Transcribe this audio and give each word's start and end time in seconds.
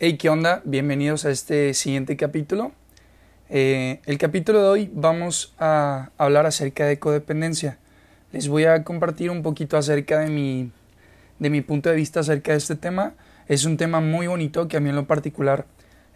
Hey, 0.00 0.16
¿qué 0.16 0.28
onda? 0.28 0.62
Bienvenidos 0.64 1.24
a 1.24 1.30
este 1.30 1.74
siguiente 1.74 2.16
capítulo. 2.16 2.70
Eh, 3.50 4.00
el 4.06 4.16
capítulo 4.16 4.62
de 4.62 4.68
hoy 4.68 4.90
vamos 4.94 5.56
a 5.58 6.10
hablar 6.18 6.46
acerca 6.46 6.86
de 6.86 7.00
codependencia. 7.00 7.78
Les 8.30 8.46
voy 8.46 8.62
a 8.62 8.84
compartir 8.84 9.28
un 9.32 9.42
poquito 9.42 9.76
acerca 9.76 10.20
de 10.20 10.28
mi, 10.30 10.70
de 11.40 11.50
mi 11.50 11.62
punto 11.62 11.90
de 11.90 11.96
vista 11.96 12.20
acerca 12.20 12.52
de 12.52 12.58
este 12.58 12.76
tema. 12.76 13.14
Es 13.48 13.64
un 13.64 13.76
tema 13.76 14.00
muy 14.00 14.28
bonito 14.28 14.68
que 14.68 14.76
a 14.76 14.80
mí 14.80 14.88
en 14.88 14.94
lo 14.94 15.08
particular 15.08 15.66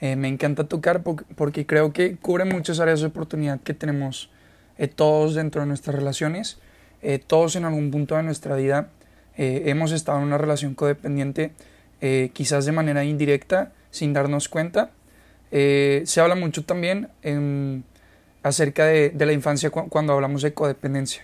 eh, 0.00 0.14
me 0.14 0.28
encanta 0.28 0.68
tocar 0.68 1.02
porque 1.02 1.66
creo 1.66 1.92
que 1.92 2.14
cubre 2.14 2.44
muchas 2.44 2.78
áreas 2.78 3.00
de 3.00 3.08
oportunidad 3.08 3.60
que 3.62 3.74
tenemos 3.74 4.30
eh, 4.78 4.86
todos 4.86 5.34
dentro 5.34 5.60
de 5.60 5.66
nuestras 5.66 5.96
relaciones. 5.96 6.60
todos 7.26 7.56
en 7.56 7.64
algún 7.64 7.90
punto 7.90 8.14
de 8.14 8.22
nuestra 8.22 8.54
vida 8.54 8.90
hemos 9.36 9.90
estado 9.90 10.18
en 10.18 10.24
una 10.24 10.38
relación 10.38 10.76
codependiente 10.76 11.50
eh, 12.04 12.30
quizás 12.32 12.66
de 12.66 12.72
manera 12.72 13.04
indirecta, 13.04 13.70
sin 13.92 14.12
darnos 14.12 14.48
cuenta. 14.48 14.90
Eh, 15.52 16.02
se 16.04 16.20
habla 16.20 16.34
mucho 16.34 16.64
también 16.64 17.08
acerca 18.42 18.86
de, 18.86 19.14
la 19.16 19.32
infancia 19.32 19.70
cuando 19.70 20.12
hablamos 20.12 20.42
de 20.42 20.52
codependencia. 20.52 21.22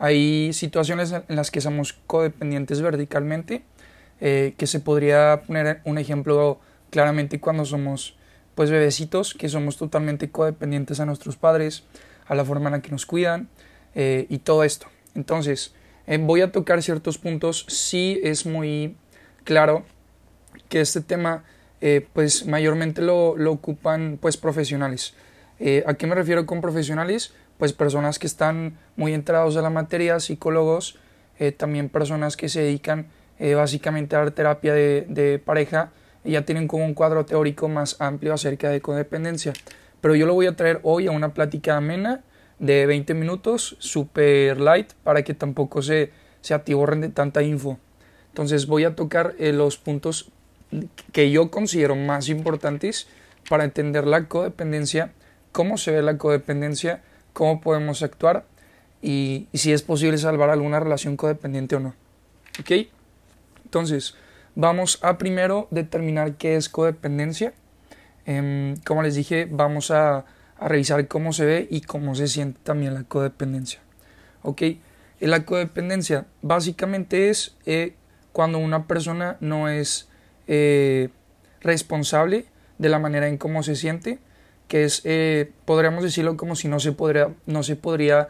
Hay 0.00 0.52
situaciones 0.52 1.12
en 1.12 1.36
las 1.36 1.52
que 1.52 1.60
somos 1.60 1.92
codependientes 2.08 2.82
verticalmente, 2.82 3.62
eh, 4.20 4.54
que 4.58 4.66
se 4.66 4.80
podría 4.80 5.42
poner 5.46 5.80
un 5.84 5.96
ejemplo 5.96 6.58
claramente 6.90 7.38
cuando 7.38 7.64
somos 7.64 8.16
pues 8.56 8.68
bebecitos, 8.68 9.32
que 9.32 9.48
somos 9.48 9.76
totalmente 9.76 10.28
codependientes 10.28 10.98
a 10.98 11.06
nuestros 11.06 11.36
padres, 11.36 11.84
a 12.26 12.34
la 12.34 12.44
forma 12.44 12.66
en 12.66 12.72
la 12.72 12.82
que 12.82 12.90
nos 12.90 13.06
cuidan 13.06 13.48
y 13.94 14.38
todo 14.38 14.64
esto. 14.64 14.88
Entonces, 15.14 15.72
voy 16.20 16.40
a 16.40 16.50
tocar 16.50 16.82
ciertos 16.82 17.16
puntos, 17.16 17.64
sí 17.68 18.20
es 18.24 18.44
muy 18.44 18.96
claro 19.44 19.84
que 20.68 20.80
este 20.80 21.00
tema 21.00 21.44
eh, 21.80 22.06
pues 22.12 22.46
mayormente 22.46 23.02
lo, 23.02 23.36
lo, 23.36 23.52
ocupan 23.52 24.18
pues 24.20 24.36
profesionales. 24.36 25.14
Eh, 25.58 25.84
¿A 25.86 25.94
qué 25.94 26.06
me 26.06 26.14
refiero 26.14 26.46
con 26.46 26.60
profesionales? 26.60 27.32
Pues 27.58 27.72
personas 27.72 28.18
que 28.18 28.26
están 28.26 28.78
muy 28.96 29.12
entrados 29.12 29.56
a 29.56 29.62
la 29.62 29.70
materia, 29.70 30.18
psicólogos, 30.20 30.98
eh, 31.38 31.52
también 31.52 31.88
personas 31.88 32.36
que 32.36 32.48
se 32.48 32.62
dedican 32.62 33.06
básicamente 33.38 34.16
a 34.16 34.20
dar 34.20 34.30
terapia 34.30 34.72
de, 34.72 35.04
de 35.10 35.38
pareja 35.38 35.90
y 36.24 36.32
ya 36.32 36.46
tienen 36.46 36.66
como 36.66 36.86
un 36.86 36.94
cuadro 36.94 37.26
teórico 37.26 37.68
más 37.68 38.00
amplio 38.00 38.32
acerca 38.32 38.70
de 38.70 38.80
codependencia. 38.80 39.52
Pero 40.00 40.14
yo 40.14 40.24
lo 40.24 40.32
voy 40.32 40.46
a 40.46 40.56
traer 40.56 40.80
hoy 40.84 41.06
a 41.06 41.10
una 41.10 41.34
plática 41.34 41.76
amena 41.76 42.24
de 42.58 42.86
20 42.86 43.12
minutos, 43.12 43.76
super 43.78 44.58
light, 44.58 44.94
para 45.04 45.22
que 45.22 45.34
tampoco 45.34 45.82
se, 45.82 46.12
se 46.40 46.54
atiborren 46.54 47.02
de 47.02 47.10
tanta 47.10 47.42
info. 47.42 47.78
Entonces 48.28 48.66
voy 48.66 48.84
a 48.84 48.96
tocar 48.96 49.34
los 49.38 49.76
puntos 49.76 50.32
que 51.12 51.30
yo 51.30 51.50
considero 51.50 51.96
más 51.96 52.28
importantes 52.28 53.06
para 53.48 53.64
entender 53.64 54.06
la 54.06 54.28
codependencia, 54.28 55.12
cómo 55.52 55.78
se 55.78 55.92
ve 55.92 56.02
la 56.02 56.18
codependencia, 56.18 57.02
cómo 57.32 57.60
podemos 57.60 58.02
actuar 58.02 58.44
y, 59.02 59.48
si 59.54 59.72
es 59.72 59.82
posible 59.82 60.18
salvar 60.18 60.50
alguna 60.50 60.80
relación 60.80 61.16
codependiente 61.16 61.76
o 61.76 61.80
no. 61.80 61.94
¿Ok? 62.60 62.88
Entonces, 63.64 64.14
vamos 64.54 64.98
a 65.02 65.18
primero 65.18 65.68
determinar 65.70 66.34
qué 66.34 66.56
es 66.56 66.68
codependencia. 66.68 67.52
Em, 68.24 68.76
como 68.84 69.02
les 69.02 69.14
dije, 69.14 69.46
vamos 69.50 69.90
a, 69.90 70.24
revisar 70.58 71.06
cómo 71.06 71.34
se 71.34 71.44
ve 71.44 71.68
y 71.70 71.82
cómo 71.82 72.14
se 72.14 72.28
siente 72.28 72.58
también 72.62 72.94
la 72.94 73.04
codependencia. 73.04 73.80
¿Ok? 74.42 74.62
La 75.20 75.44
codependencia 75.44 76.26
básicamente 76.40 77.28
es 77.28 77.56
eh, 77.66 77.94
cuando 78.32 78.58
una 78.58 78.86
persona 78.86 79.36
no 79.40 79.68
es 79.68 80.08
eh, 80.46 81.08
responsable 81.60 82.46
de 82.78 82.88
la 82.88 82.98
manera 82.98 83.28
en 83.28 83.38
cómo 83.38 83.62
se 83.62 83.76
siente, 83.76 84.18
que 84.68 84.84
es, 84.84 85.02
eh, 85.04 85.52
podríamos 85.64 86.02
decirlo 86.02 86.36
como 86.36 86.56
si 86.56 86.68
no 86.68 86.80
se, 86.80 86.92
podría, 86.92 87.34
no 87.46 87.62
se 87.62 87.76
podría 87.76 88.28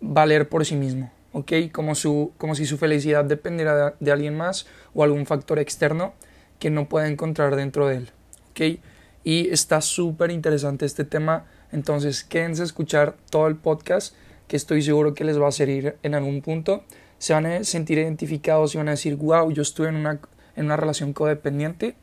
valer 0.00 0.48
por 0.48 0.64
sí 0.64 0.76
mismo, 0.76 1.12
¿ok? 1.32 1.52
Como, 1.72 1.94
su, 1.94 2.32
como 2.38 2.54
si 2.54 2.66
su 2.66 2.78
felicidad 2.78 3.24
dependiera 3.24 3.94
de, 3.98 4.12
alguien 4.12 4.36
más 4.36 4.66
o 4.94 5.04
algún 5.04 5.26
factor 5.26 5.58
externo 5.58 6.14
que 6.58 6.70
no 6.70 6.88
puede 6.88 7.08
encontrar 7.08 7.56
dentro 7.56 7.86
de 7.88 7.96
él, 7.96 8.10
¿ok? 8.50 8.80
Y 9.22 9.48
está 9.50 9.80
súper 9.80 10.30
interesante 10.30 10.86
este 10.86 11.04
tema, 11.04 11.46
entonces 11.72 12.24
quédense 12.24 12.62
a 12.62 12.64
escuchar 12.64 13.16
todo 13.30 13.46
el 13.48 13.56
podcast 13.56 14.14
que 14.48 14.56
estoy 14.56 14.82
seguro 14.82 15.14
que 15.14 15.24
les 15.24 15.40
va 15.40 15.48
a 15.48 15.52
servir 15.52 15.96
en 16.02 16.14
algún 16.14 16.42
punto. 16.42 16.82
Se 17.18 17.34
van 17.34 17.46
a 17.46 17.62
sentir 17.62 17.98
identificados 17.98 18.74
y 18.74 18.78
van 18.78 18.88
a 18.88 18.92
decir, 18.92 19.14
wow, 19.14 19.52
yo 19.52 19.62
estuve 19.62 19.88
en 19.88 19.94
una 19.94 20.18
en 20.60 20.66
una 20.66 20.76
relación 20.76 21.12
codependiente 21.12 21.96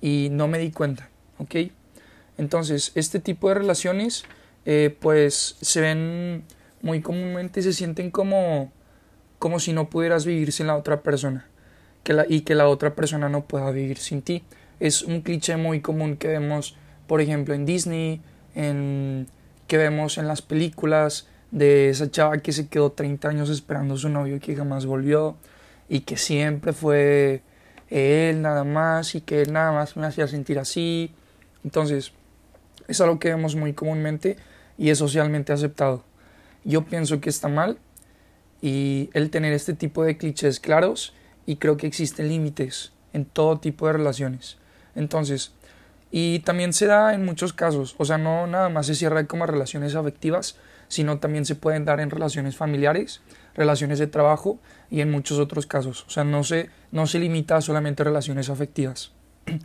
y 0.00 0.28
no 0.30 0.48
me 0.48 0.58
di 0.58 0.72
cuenta, 0.72 1.08
¿ok? 1.38 1.54
Entonces, 2.36 2.92
este 2.94 3.20
tipo 3.20 3.48
de 3.48 3.54
relaciones, 3.54 4.24
eh, 4.66 4.94
pues, 5.00 5.56
se 5.60 5.80
ven 5.80 6.44
muy 6.82 7.00
comúnmente, 7.00 7.62
se 7.62 7.72
sienten 7.72 8.10
como, 8.10 8.72
como 9.38 9.60
si 9.60 9.72
no 9.72 9.88
pudieras 9.88 10.26
vivir 10.26 10.52
sin 10.52 10.66
la 10.66 10.76
otra 10.76 11.02
persona 11.02 11.46
que 12.02 12.12
la, 12.12 12.26
y 12.28 12.40
que 12.40 12.54
la 12.54 12.68
otra 12.68 12.94
persona 12.94 13.28
no 13.28 13.44
pueda 13.44 13.70
vivir 13.70 13.98
sin 13.98 14.22
ti. 14.22 14.42
Es 14.80 15.02
un 15.02 15.20
cliché 15.20 15.56
muy 15.56 15.80
común 15.80 16.16
que 16.16 16.28
vemos, 16.28 16.76
por 17.06 17.20
ejemplo, 17.20 17.54
en 17.54 17.64
Disney, 17.64 18.20
en, 18.56 19.28
que 19.68 19.76
vemos 19.76 20.18
en 20.18 20.26
las 20.26 20.42
películas 20.42 21.28
de 21.52 21.90
esa 21.90 22.10
chava 22.10 22.38
que 22.38 22.52
se 22.52 22.66
quedó 22.66 22.90
30 22.90 23.28
años 23.28 23.50
esperando 23.50 23.94
a 23.94 23.98
su 23.98 24.08
novio 24.08 24.36
y 24.36 24.40
que 24.40 24.56
jamás 24.56 24.86
volvió 24.86 25.36
y 25.88 26.00
que 26.00 26.16
siempre 26.16 26.72
fue 26.72 27.42
él 27.92 28.40
nada 28.40 28.64
más 28.64 29.14
y 29.14 29.20
que 29.20 29.42
él 29.42 29.52
nada 29.52 29.70
más 29.70 29.96
me 29.96 30.06
hacía 30.06 30.26
sentir 30.26 30.58
así. 30.58 31.12
Entonces, 31.62 32.12
es 32.88 33.00
algo 33.00 33.18
que 33.18 33.28
vemos 33.28 33.54
muy 33.54 33.74
comúnmente 33.74 34.36
y 34.78 34.90
es 34.90 34.98
socialmente 34.98 35.52
aceptado. 35.52 36.02
Yo 36.64 36.84
pienso 36.84 37.20
que 37.20 37.28
está 37.28 37.48
mal 37.48 37.78
y 38.62 39.10
el 39.12 39.30
tener 39.30 39.52
este 39.52 39.74
tipo 39.74 40.04
de 40.04 40.16
clichés 40.16 40.58
claros 40.58 41.12
y 41.44 41.56
creo 41.56 41.76
que 41.76 41.86
existen 41.86 42.28
límites 42.28 42.92
en 43.12 43.26
todo 43.26 43.58
tipo 43.58 43.86
de 43.86 43.92
relaciones. 43.94 44.56
Entonces, 44.94 45.52
y 46.10 46.40
también 46.40 46.72
se 46.72 46.86
da 46.86 47.14
en 47.14 47.24
muchos 47.24 47.52
casos, 47.52 47.94
o 47.98 48.04
sea, 48.04 48.18
no 48.18 48.46
nada 48.46 48.68
más 48.68 48.86
se 48.86 48.94
cierra 48.94 49.26
como 49.26 49.46
relaciones 49.46 49.94
afectivas, 49.94 50.56
sino 50.88 51.18
también 51.18 51.44
se 51.44 51.54
pueden 51.54 51.84
dar 51.84 52.00
en 52.00 52.10
relaciones 52.10 52.56
familiares, 52.56 53.22
relaciones 53.54 53.98
de 53.98 54.06
trabajo 54.06 54.58
y 54.90 55.00
en 55.00 55.10
muchos 55.10 55.38
otros 55.38 55.66
casos. 55.66 56.04
O 56.06 56.10
sea, 56.10 56.24
no 56.24 56.44
se, 56.44 56.70
no 56.90 57.06
se 57.06 57.18
limita 57.18 57.56
a 57.56 57.60
relaciones 58.04 58.50
afectivas. 58.50 59.12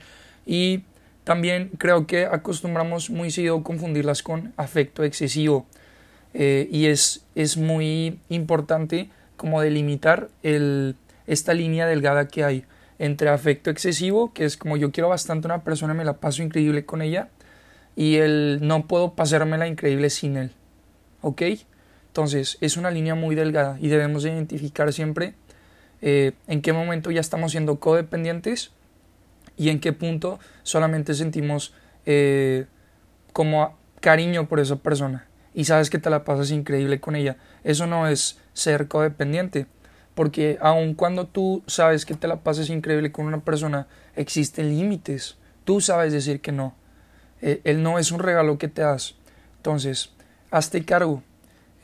Y 0.49 0.85
también 1.25 1.71
creo 1.77 2.07
que 2.07 2.25
acostumbramos 2.25 3.09
muy 3.09 3.31
seguido 3.31 3.61
confundirlas 3.63 4.23
con 4.23 4.53
afecto 4.55 5.03
excesivo. 5.03 5.65
Eh, 6.33 6.69
y 6.71 6.85
es, 6.85 7.25
es 7.35 7.57
muy 7.57 8.17
importante 8.29 9.09
como 9.35 9.59
delimitar 9.61 10.29
el, 10.43 10.95
esta 11.27 11.53
línea 11.53 11.85
delgada 11.85 12.29
que 12.29 12.45
hay 12.45 12.63
entre 12.97 13.29
afecto 13.29 13.69
excesivo, 13.69 14.33
que 14.33 14.45
es 14.45 14.55
como 14.55 14.77
yo 14.77 14.91
quiero 14.91 15.09
bastante 15.09 15.47
a 15.47 15.55
una 15.55 15.63
persona, 15.65 15.93
me 15.93 16.05
la 16.05 16.13
paso 16.13 16.41
increíble 16.43 16.85
con 16.85 17.01
ella, 17.01 17.27
y 17.95 18.15
el 18.15 18.59
no 18.61 18.87
puedo 18.87 19.13
pasármela 19.13 19.67
increíble 19.67 20.09
sin 20.09 20.37
él. 20.37 20.51
¿Ok? 21.21 21.41
Entonces 22.17 22.57
es 22.61 22.77
una 22.77 22.89
línea 22.89 23.13
muy 23.13 23.35
delgada 23.35 23.77
y 23.79 23.89
debemos 23.89 24.25
identificar 24.25 24.91
siempre 24.91 25.35
eh, 26.01 26.31
en 26.47 26.63
qué 26.63 26.73
momento 26.73 27.11
ya 27.11 27.21
estamos 27.21 27.51
siendo 27.51 27.79
codependientes 27.79 28.71
y 29.55 29.69
en 29.69 29.79
qué 29.79 29.93
punto 29.93 30.39
solamente 30.63 31.13
sentimos 31.13 31.75
eh, 32.07 32.65
como 33.33 33.77
cariño 33.99 34.47
por 34.47 34.59
esa 34.59 34.77
persona 34.77 35.27
y 35.53 35.65
sabes 35.65 35.91
que 35.91 35.99
te 35.99 36.09
la 36.09 36.23
pasas 36.23 36.49
increíble 36.49 36.99
con 36.99 37.15
ella. 37.15 37.37
Eso 37.63 37.85
no 37.85 38.07
es 38.07 38.39
ser 38.53 38.87
codependiente, 38.87 39.67
porque 40.15 40.57
aun 40.59 40.95
cuando 40.95 41.27
tú 41.27 41.61
sabes 41.67 42.03
que 42.03 42.15
te 42.15 42.27
la 42.27 42.37
pasas 42.37 42.71
increíble 42.71 43.11
con 43.11 43.27
una 43.27 43.41
persona, 43.41 43.85
existen 44.15 44.69
límites. 44.69 45.37
Tú 45.65 45.81
sabes 45.81 46.13
decir 46.13 46.41
que 46.41 46.51
no. 46.51 46.73
Eh, 47.43 47.61
él 47.63 47.83
no 47.83 47.99
es 47.99 48.11
un 48.11 48.17
regalo 48.17 48.57
que 48.57 48.69
te 48.69 48.81
das. 48.81 49.13
Entonces, 49.57 50.09
hazte 50.49 50.83
cargo 50.83 51.21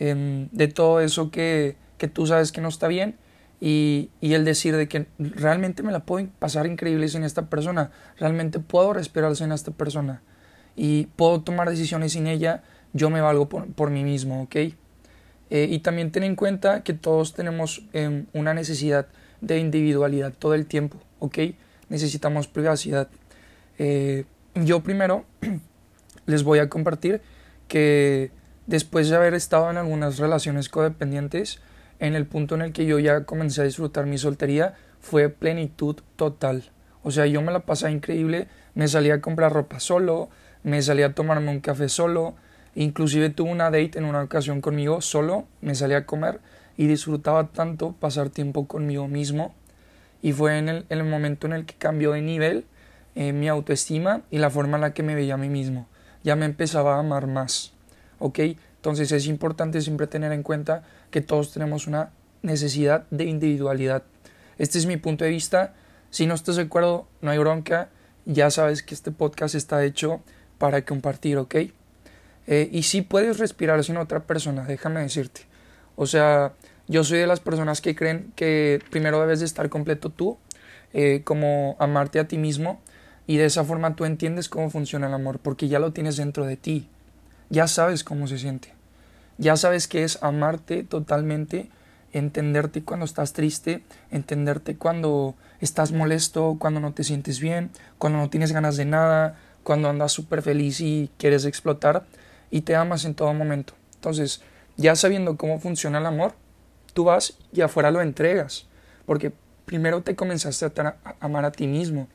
de 0.06 0.68
todo 0.68 1.00
eso 1.00 1.32
que, 1.32 1.76
que, 1.98 2.08
tú 2.08 2.28
sabes 2.28 2.52
que 2.52 2.62
no 2.62 2.68
está 2.68 2.88
bien 2.88 3.16
y, 3.62 4.10
y, 4.20 4.34
el 4.34 4.44
decir 4.44 4.76
de 4.76 4.88
que 4.88 5.08
realmente 5.18 5.84
me 5.84 5.92
la 5.92 6.06
puedo 6.06 6.28
pasar 6.40 6.68
increíble 6.68 7.08
sin 7.08 7.24
esta 7.24 7.50
persona, 7.50 7.92
realmente 8.18 8.60
puedo 8.60 8.94
respirar 8.94 9.36
sin 9.36 9.52
esta 9.52 9.72
persona 9.72 10.22
y 10.76 11.06
puedo 11.16 11.42
tomar 11.42 11.70
decisiones 11.70 12.14
sin 12.14 12.28
ella, 12.28 12.64
yo 12.94 13.10
me 13.10 13.22
valgo 13.22 13.50
por, 13.50 13.72
por 13.74 13.90
mí 13.90 14.04
mismo, 14.04 14.44
¿ok? 14.44 14.56
Eh, 15.50 15.68
y 15.70 15.80
también 15.80 16.12
ten 16.12 16.24
en 16.24 16.36
cuenta 16.36 16.84
que 16.84 16.94
todos 16.94 17.34
tenemos 17.34 17.86
em, 17.94 18.26
una 18.34 18.54
necesidad 18.54 19.08
de 19.42 19.60
individualidad 19.60 20.34
todo 20.38 20.56
el 20.56 20.66
tiempo, 20.66 20.98
¿ok? 21.20 21.40
Necesitamos 21.90 22.48
privacidad. 22.48 23.10
Eh, 23.78 24.26
yo 24.56 24.82
primero 24.82 25.26
les 26.26 26.44
voy 26.44 26.60
a 26.60 26.70
compartir 26.70 27.22
que 27.68 28.32
Después 28.68 29.10
de 29.10 29.16
haber 29.18 29.34
estado 29.34 29.70
en 29.70 29.78
algunas 29.78 30.18
relaciones 30.18 30.70
codependientes, 30.70 31.60
en 32.00 32.16
el 32.16 32.26
punto 32.26 32.56
en 32.56 32.62
el 32.62 32.74
que 32.74 32.86
yo 32.86 33.00
ya 33.00 33.26
comencé 33.26 33.62
a 33.62 33.66
disfrutar 33.66 34.06
mi 34.06 34.18
soltería 34.18 34.76
fue 35.00 35.30
plenitud 35.30 35.98
total. 36.16 36.72
O 37.04 37.12
sea, 37.12 37.26
yo 37.26 37.42
me 37.42 37.52
la 37.52 37.62
pasaba 37.62 37.92
increíble, 37.92 38.48
me 38.74 38.88
salía 38.88 39.16
a 39.16 39.22
comprar 39.22 39.52
ropa 39.52 39.80
solo, 39.80 40.30
me 40.64 40.82
salía 40.82 41.08
a 41.08 41.14
tomarme 41.14 41.52
un 41.52 41.60
café 41.60 41.90
solo, 41.90 42.36
inclusive 42.76 43.30
tuve 43.30 43.52
una 43.52 43.66
date 43.66 43.98
en 43.98 44.06
una 44.06 44.22
ocasión 44.22 44.62
conmigo 44.62 45.02
solo, 45.02 45.46
me 45.62 45.76
salía 45.76 45.98
a 45.98 46.06
comer 46.06 46.40
y 46.78 46.88
disfrutaba 46.88 47.48
tanto 47.48 47.92
pasar 48.00 48.30
tiempo 48.30 48.68
conmigo 48.68 49.08
mismo 49.08 49.54
y 50.22 50.32
fue 50.32 50.58
en 50.58 50.70
el, 50.70 50.86
en 50.90 51.00
el 51.00 51.06
momento 51.06 51.48
en 51.48 51.54
el 51.54 51.66
que 51.66 51.76
cambió 51.76 52.14
de 52.14 52.22
nivel 52.22 52.66
eh, 53.16 53.34
mi 53.34 53.50
autoestima 53.50 54.22
y 54.32 54.40
la 54.40 54.50
forma 54.50 54.78
en 54.78 54.82
la 54.82 54.94
que 54.94 55.04
me 55.04 55.16
veía 55.16 55.36
a 55.36 55.38
mí 55.38 55.50
mismo. 55.50 55.88
Ya 56.24 56.36
me 56.36 56.46
empezaba 56.46 56.96
a 56.96 57.00
amar 57.00 57.28
más. 57.28 57.74
¿Ok? 58.24 58.40
Entonces 58.78 59.12
es 59.12 59.28
importante 59.28 59.82
siempre 59.82 60.08
tener 60.08 60.32
en 60.32 60.44
cuenta 60.44 60.84
que 61.12 61.20
todos 61.20 61.52
tenemos 61.52 61.88
una 61.88 62.12
necesidad 62.42 63.06
de 63.12 63.26
individualidad. 63.26 64.04
Este 64.58 64.78
es 64.78 64.86
mi 64.86 64.96
punto 64.96 65.26
de 65.26 65.30
vista. 65.30 65.74
Si 66.10 66.26
no 66.26 66.34
estás 66.34 66.56
de 66.56 66.62
acuerdo, 66.62 67.06
no 67.20 67.32
hay 67.32 67.38
bronca. 67.38 67.90
Ya 68.26 68.50
sabes 68.50 68.82
que 68.82 68.96
este 68.96 69.12
podcast 69.12 69.56
está 69.56 69.84
hecho 69.84 70.22
para 70.58 70.86
compartir, 70.86 71.38
¿ok? 71.38 71.56
Eh, 72.48 72.70
y 72.72 72.84
si 72.84 73.02
puedes 73.02 73.40
respirar 73.40 73.84
sin 73.84 73.98
otra 73.98 74.22
persona, 74.22 74.64
déjame 74.64 75.02
decirte. 75.02 75.42
O 75.98 76.06
sea, 76.06 76.54
yo 76.88 77.04
soy 77.04 77.20
de 77.20 77.28
las 77.28 77.42
personas 77.42 77.82
que 77.82 77.96
creen 77.96 78.32
que 78.38 78.82
primero 78.90 79.20
debes 79.20 79.42
de 79.42 79.48
estar 79.48 79.68
completo 79.68 80.12
tú, 80.12 80.38
eh, 80.94 81.24
como 81.26 81.76
amarte 81.78 82.22
a 82.22 82.28
ti 82.30 82.38
mismo, 82.38 82.80
y 83.28 83.36
de 83.36 83.46
esa 83.46 83.66
forma 83.66 83.98
tú 83.98 84.06
entiendes 84.06 84.48
cómo 84.48 84.70
funciona 84.70 85.08
el 85.08 85.14
amor, 85.14 85.40
porque 85.40 85.68
ya 85.68 85.80
lo 85.80 85.92
tienes 85.92 86.16
dentro 86.16 86.46
de 86.46 86.56
ti, 86.56 86.88
ya 87.50 87.68
sabes 87.68 88.04
cómo 88.04 88.28
se 88.28 88.38
siente, 88.38 88.74
ya 89.38 89.58
sabes 89.58 89.88
que 89.88 90.04
es 90.04 90.22
amarte 90.22 90.84
totalmente, 90.84 91.70
entenderte 92.12 92.84
cuando 92.84 93.06
estás 93.06 93.34
triste, 93.34 93.84
entenderte 94.12 94.78
cuando 94.78 95.36
estás 95.60 95.92
molesto, 95.92 96.58
cuando 96.60 96.80
no 96.80 96.94
te 96.94 97.04
sientes 97.04 97.40
bien, 97.40 97.72
cuando 97.98 98.20
no 98.20 98.30
tienes 98.30 98.52
ganas 98.52 98.78
de 98.78 98.86
nada, 98.86 99.40
cuando 99.64 99.90
andas 99.90 100.12
súper 100.12 100.42
feliz 100.42 100.80
y 100.82 101.10
quieres 101.18 101.46
explotar, 101.46 102.06
y 102.52 102.62
te 102.62 102.76
amas 102.76 103.06
en 103.06 103.16
todo 103.16 103.34
momento. 103.34 103.74
Entonces, 103.96 104.42
ya 104.78 104.96
sabiendo 104.96 105.38
cómo 105.38 105.60
funciona 105.60 105.98
el 105.98 106.06
amor, 106.06 106.34
tú 106.94 107.06
vas 107.06 107.38
y 107.52 107.62
afuera 107.62 107.92
lo 107.92 108.02
entregas, 108.02 108.68
porque 109.06 109.34
primero 109.66 110.02
te 110.02 110.16
comenzaste 110.16 110.66
a, 110.66 110.98
amar 111.20 111.46
a 111.46 111.52
ti 111.52 111.68
mismo 111.68 112.08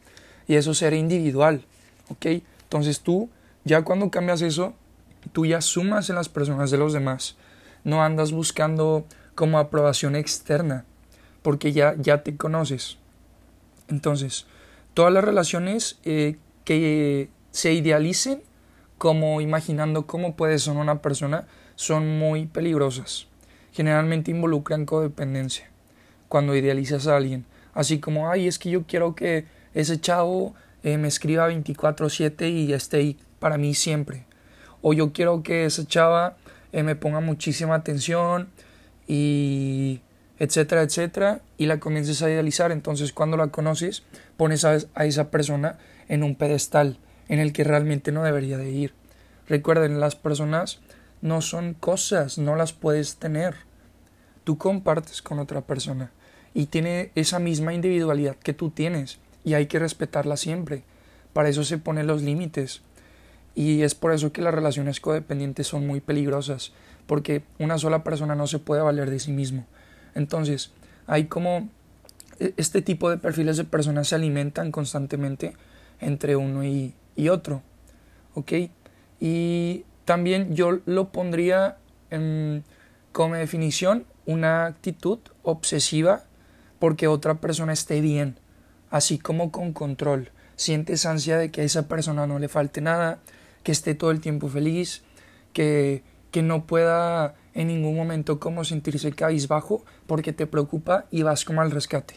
y 0.46 0.54
eso 0.54 0.74
será 0.74 0.96
individual, 0.96 1.64
¿ok? 2.08 2.26
Entonces 2.62 3.00
tú, 3.00 3.30
ya 3.64 3.82
cuando 3.82 4.10
cambias 4.10 4.42
eso, 4.42 4.74
tú 5.32 5.46
ya 5.46 5.60
sumas 5.60 6.08
en 6.10 6.16
las 6.16 6.28
personas 6.28 6.70
de 6.70 6.78
los 6.78 6.92
demás, 6.92 7.36
no 7.84 8.02
andas 8.02 8.32
buscando 8.32 9.06
como 9.34 9.58
aprobación 9.58 10.16
externa, 10.16 10.84
porque 11.42 11.72
ya, 11.72 11.94
ya 11.98 12.22
te 12.22 12.36
conoces. 12.36 12.98
Entonces, 13.88 14.46
todas 14.94 15.12
las 15.12 15.24
relaciones 15.24 15.98
eh, 16.04 16.36
que 16.64 17.30
se 17.50 17.72
idealicen 17.72 18.42
como 18.98 19.40
imaginando 19.40 20.06
cómo 20.06 20.34
puede 20.34 20.58
ser 20.58 20.76
una 20.76 21.00
persona 21.00 21.46
son 21.76 22.18
muy 22.18 22.46
peligrosas 22.46 23.28
generalmente 23.78 24.32
involucran 24.32 24.86
codependencia 24.86 25.70
cuando 26.28 26.56
idealizas 26.56 27.06
a 27.06 27.16
alguien. 27.16 27.44
Así 27.74 28.00
como, 28.00 28.28
ay, 28.28 28.48
es 28.48 28.58
que 28.58 28.70
yo 28.70 28.82
quiero 28.88 29.14
que 29.14 29.44
ese 29.72 30.00
chavo 30.00 30.54
eh, 30.82 30.98
me 30.98 31.06
escriba 31.06 31.48
24/7 31.48 32.48
y 32.48 32.72
esté 32.72 32.96
ahí 32.96 33.16
para 33.38 33.56
mí 33.56 33.74
siempre. 33.74 34.26
O 34.82 34.92
yo 34.92 35.12
quiero 35.12 35.42
que 35.42 35.64
esa 35.64 35.86
chava 35.86 36.36
eh, 36.72 36.82
me 36.82 36.96
ponga 36.96 37.20
muchísima 37.20 37.74
atención 37.74 38.48
y 39.06 40.00
etcétera, 40.38 40.82
etcétera, 40.82 41.40
y 41.56 41.66
la 41.66 41.80
comiences 41.80 42.22
a 42.22 42.30
idealizar. 42.30 42.70
Entonces, 42.72 43.12
cuando 43.12 43.36
la 43.36 43.48
conoces, 43.48 44.04
pones 44.36 44.64
a, 44.64 44.76
esa 44.76 45.30
persona 45.30 45.78
en 46.08 46.22
un 46.22 46.36
pedestal 46.36 46.98
en 47.28 47.40
el 47.40 47.52
que 47.52 47.64
realmente 47.64 48.12
no 48.12 48.22
debería 48.22 48.58
de 48.58 48.70
ir. 48.70 48.94
Recuerden, 49.48 50.00
las 50.00 50.14
personas 50.14 50.80
no 51.20 51.40
son 51.40 51.74
cosas, 51.74 52.38
no 52.38 52.54
las 52.54 52.72
puedes 52.72 53.16
tener 53.16 53.68
tú 54.48 54.56
compartes 54.56 55.20
con 55.20 55.40
otra 55.40 55.60
persona 55.60 56.10
y 56.54 56.66
tiene 56.66 57.10
esa 57.14 57.38
misma 57.38 57.74
individualidad 57.74 58.34
que 58.36 58.54
tú 58.54 58.70
tienes 58.70 59.18
y 59.44 59.52
hay 59.52 59.66
que 59.66 59.78
respetarla 59.78 60.38
siempre. 60.38 60.84
Para 61.34 61.50
eso 61.50 61.64
se 61.64 61.76
ponen 61.76 62.06
los 62.06 62.22
límites. 62.22 62.80
Y 63.58 63.82
es 63.82 63.96
por 63.96 64.12
eso 64.12 64.30
que 64.30 64.40
las 64.40 64.54
relaciones 64.54 65.00
codependientes 65.00 65.66
son 65.66 65.84
muy 65.84 66.00
peligrosas, 66.00 66.70
porque 67.08 67.42
una 67.58 67.76
sola 67.76 68.04
persona 68.04 68.36
no 68.36 68.46
se 68.46 68.60
puede 68.60 68.82
valer 68.82 69.10
de 69.10 69.18
sí 69.18 69.32
mismo. 69.32 69.66
Entonces, 70.14 70.70
hay 71.08 71.24
como 71.24 71.68
e, 72.38 72.54
este 72.56 72.82
tipo 72.82 73.10
de 73.10 73.18
perfiles 73.18 73.56
de 73.56 73.64
personas 73.64 74.06
se 74.06 74.14
alimentan 74.14 74.70
constantemente 74.70 75.56
entre 75.98 76.36
uno 76.36 76.62
y, 76.62 76.94
otro. 77.28 77.62
¿Ok? 78.34 78.52
Y 79.18 79.84
también 80.04 80.54
yo 80.54 80.78
lo 80.86 81.08
pondría 81.08 81.78
como 83.10 83.34
definición 83.34 84.04
una 84.24 84.66
actitud 84.66 85.18
obsesiva 85.42 86.22
porque 86.78 87.08
otra 87.08 87.40
persona 87.40 87.72
esté 87.72 88.02
bien, 88.02 88.38
así 88.88 89.18
como 89.18 89.50
con 89.50 89.72
control. 89.72 90.30
Sientes 90.54 91.06
ansia 91.06 91.38
de 91.38 91.50
que 91.50 91.62
a 91.62 91.64
esa 91.64 91.88
persona 91.88 92.28
no 92.28 92.38
le 92.38 92.46
falte 92.46 92.80
nada, 92.80 93.18
que 93.68 93.72
esté 93.72 93.94
todo 93.94 94.12
el 94.12 94.22
tiempo 94.22 94.48
feliz, 94.48 95.02
que, 95.52 96.02
que 96.30 96.40
no 96.40 96.64
pueda 96.64 97.34
en 97.52 97.68
ningún 97.68 97.96
momento 97.96 98.40
como 98.40 98.64
sentirse 98.64 99.12
cabizbajo 99.12 99.84
porque 100.06 100.32
te 100.32 100.46
preocupa 100.46 101.04
y 101.10 101.20
vas 101.20 101.44
como 101.44 101.60
al 101.60 101.70
rescate. 101.70 102.14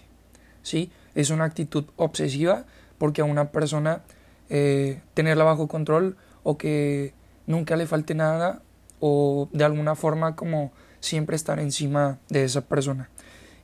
¿Sí? 0.61 0.93
Es 1.13 1.29
una 1.29 1.43
actitud 1.43 1.83
obsesiva 1.97 2.63
porque 2.97 3.19
a 3.19 3.25
una 3.25 3.51
persona 3.51 4.01
eh, 4.49 5.01
tenerla 5.13 5.43
bajo 5.43 5.67
control 5.67 6.15
o 6.43 6.57
que 6.57 7.13
nunca 7.47 7.75
le 7.75 7.85
falte 7.85 8.15
nada 8.15 8.61
o 9.01 9.49
de 9.51 9.65
alguna 9.65 9.95
forma 9.95 10.37
como 10.37 10.71
siempre 11.01 11.35
estar 11.35 11.59
encima 11.59 12.17
de 12.29 12.45
esa 12.45 12.61
persona. 12.61 13.09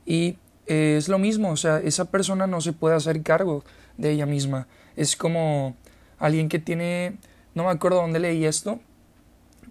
Y 0.04 0.36
eh, 0.66 0.96
es 0.98 1.08
lo 1.08 1.18
mismo, 1.18 1.52
o 1.52 1.56
sea, 1.56 1.78
esa 1.78 2.10
persona 2.10 2.46
no 2.46 2.60
se 2.60 2.74
puede 2.74 2.96
hacer 2.96 3.22
cargo 3.22 3.64
de 3.96 4.10
ella 4.10 4.26
misma. 4.26 4.66
Es 4.94 5.16
como 5.16 5.74
alguien 6.18 6.50
que 6.50 6.58
tiene, 6.58 7.16
no 7.54 7.64
me 7.64 7.70
acuerdo 7.70 8.00
dónde 8.00 8.18
leí 8.18 8.44
esto, 8.44 8.80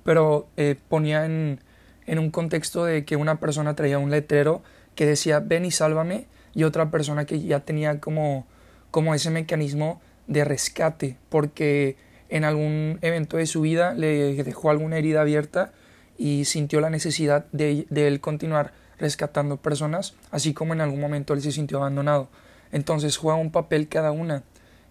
pero 0.03 0.47
eh, 0.57 0.75
ponía 0.89 1.25
en, 1.25 1.59
en 2.06 2.19
un 2.19 2.31
contexto 2.31 2.85
de 2.85 3.06
que 3.06 3.15
una 3.15 3.39
persona 3.39 3.75
traía 3.75 4.00
un 4.00 4.09
letrero 4.09 4.62
que 4.95 5.06
decía 5.06 5.39
ven 5.39 5.65
y 5.65 5.71
sálvame 5.71 6.27
y 6.53 6.63
otra 6.63 6.89
persona 6.89 7.25
que 7.25 7.41
ya 7.41 7.59
tenía 7.59 8.00
como, 8.00 8.47
como 8.91 9.13
ese 9.13 9.29
mecanismo 9.29 10.01
de 10.27 10.44
rescate 10.44 11.18
porque 11.29 11.97
en 12.29 12.44
algún 12.44 12.99
evento 13.02 13.37
de 13.37 13.45
su 13.45 13.61
vida 13.61 13.94
le 13.94 14.44
dejó 14.44 14.69
alguna 14.69 14.97
herida 14.97 15.21
abierta 15.21 15.71
y 16.18 16.45
sintió 16.45 16.81
la 16.81 16.90
necesidad 16.90 17.45
de, 17.52 17.85
él 17.92 18.19
continuar 18.19 18.73
rescatando 18.97 19.57
personas, 19.57 20.16
así 20.31 20.54
como 20.54 20.73
en 20.73 20.81
algún 20.81 20.99
momento 20.99 21.33
él 21.33 21.42
se 21.42 21.52
sintió 21.52 21.78
abandonado. 21.78 22.30
Entonces 22.71 23.18
juega 23.18 23.37
un 23.37 23.52
papel 23.52 23.87
cada 23.87 24.11
una 24.11 24.44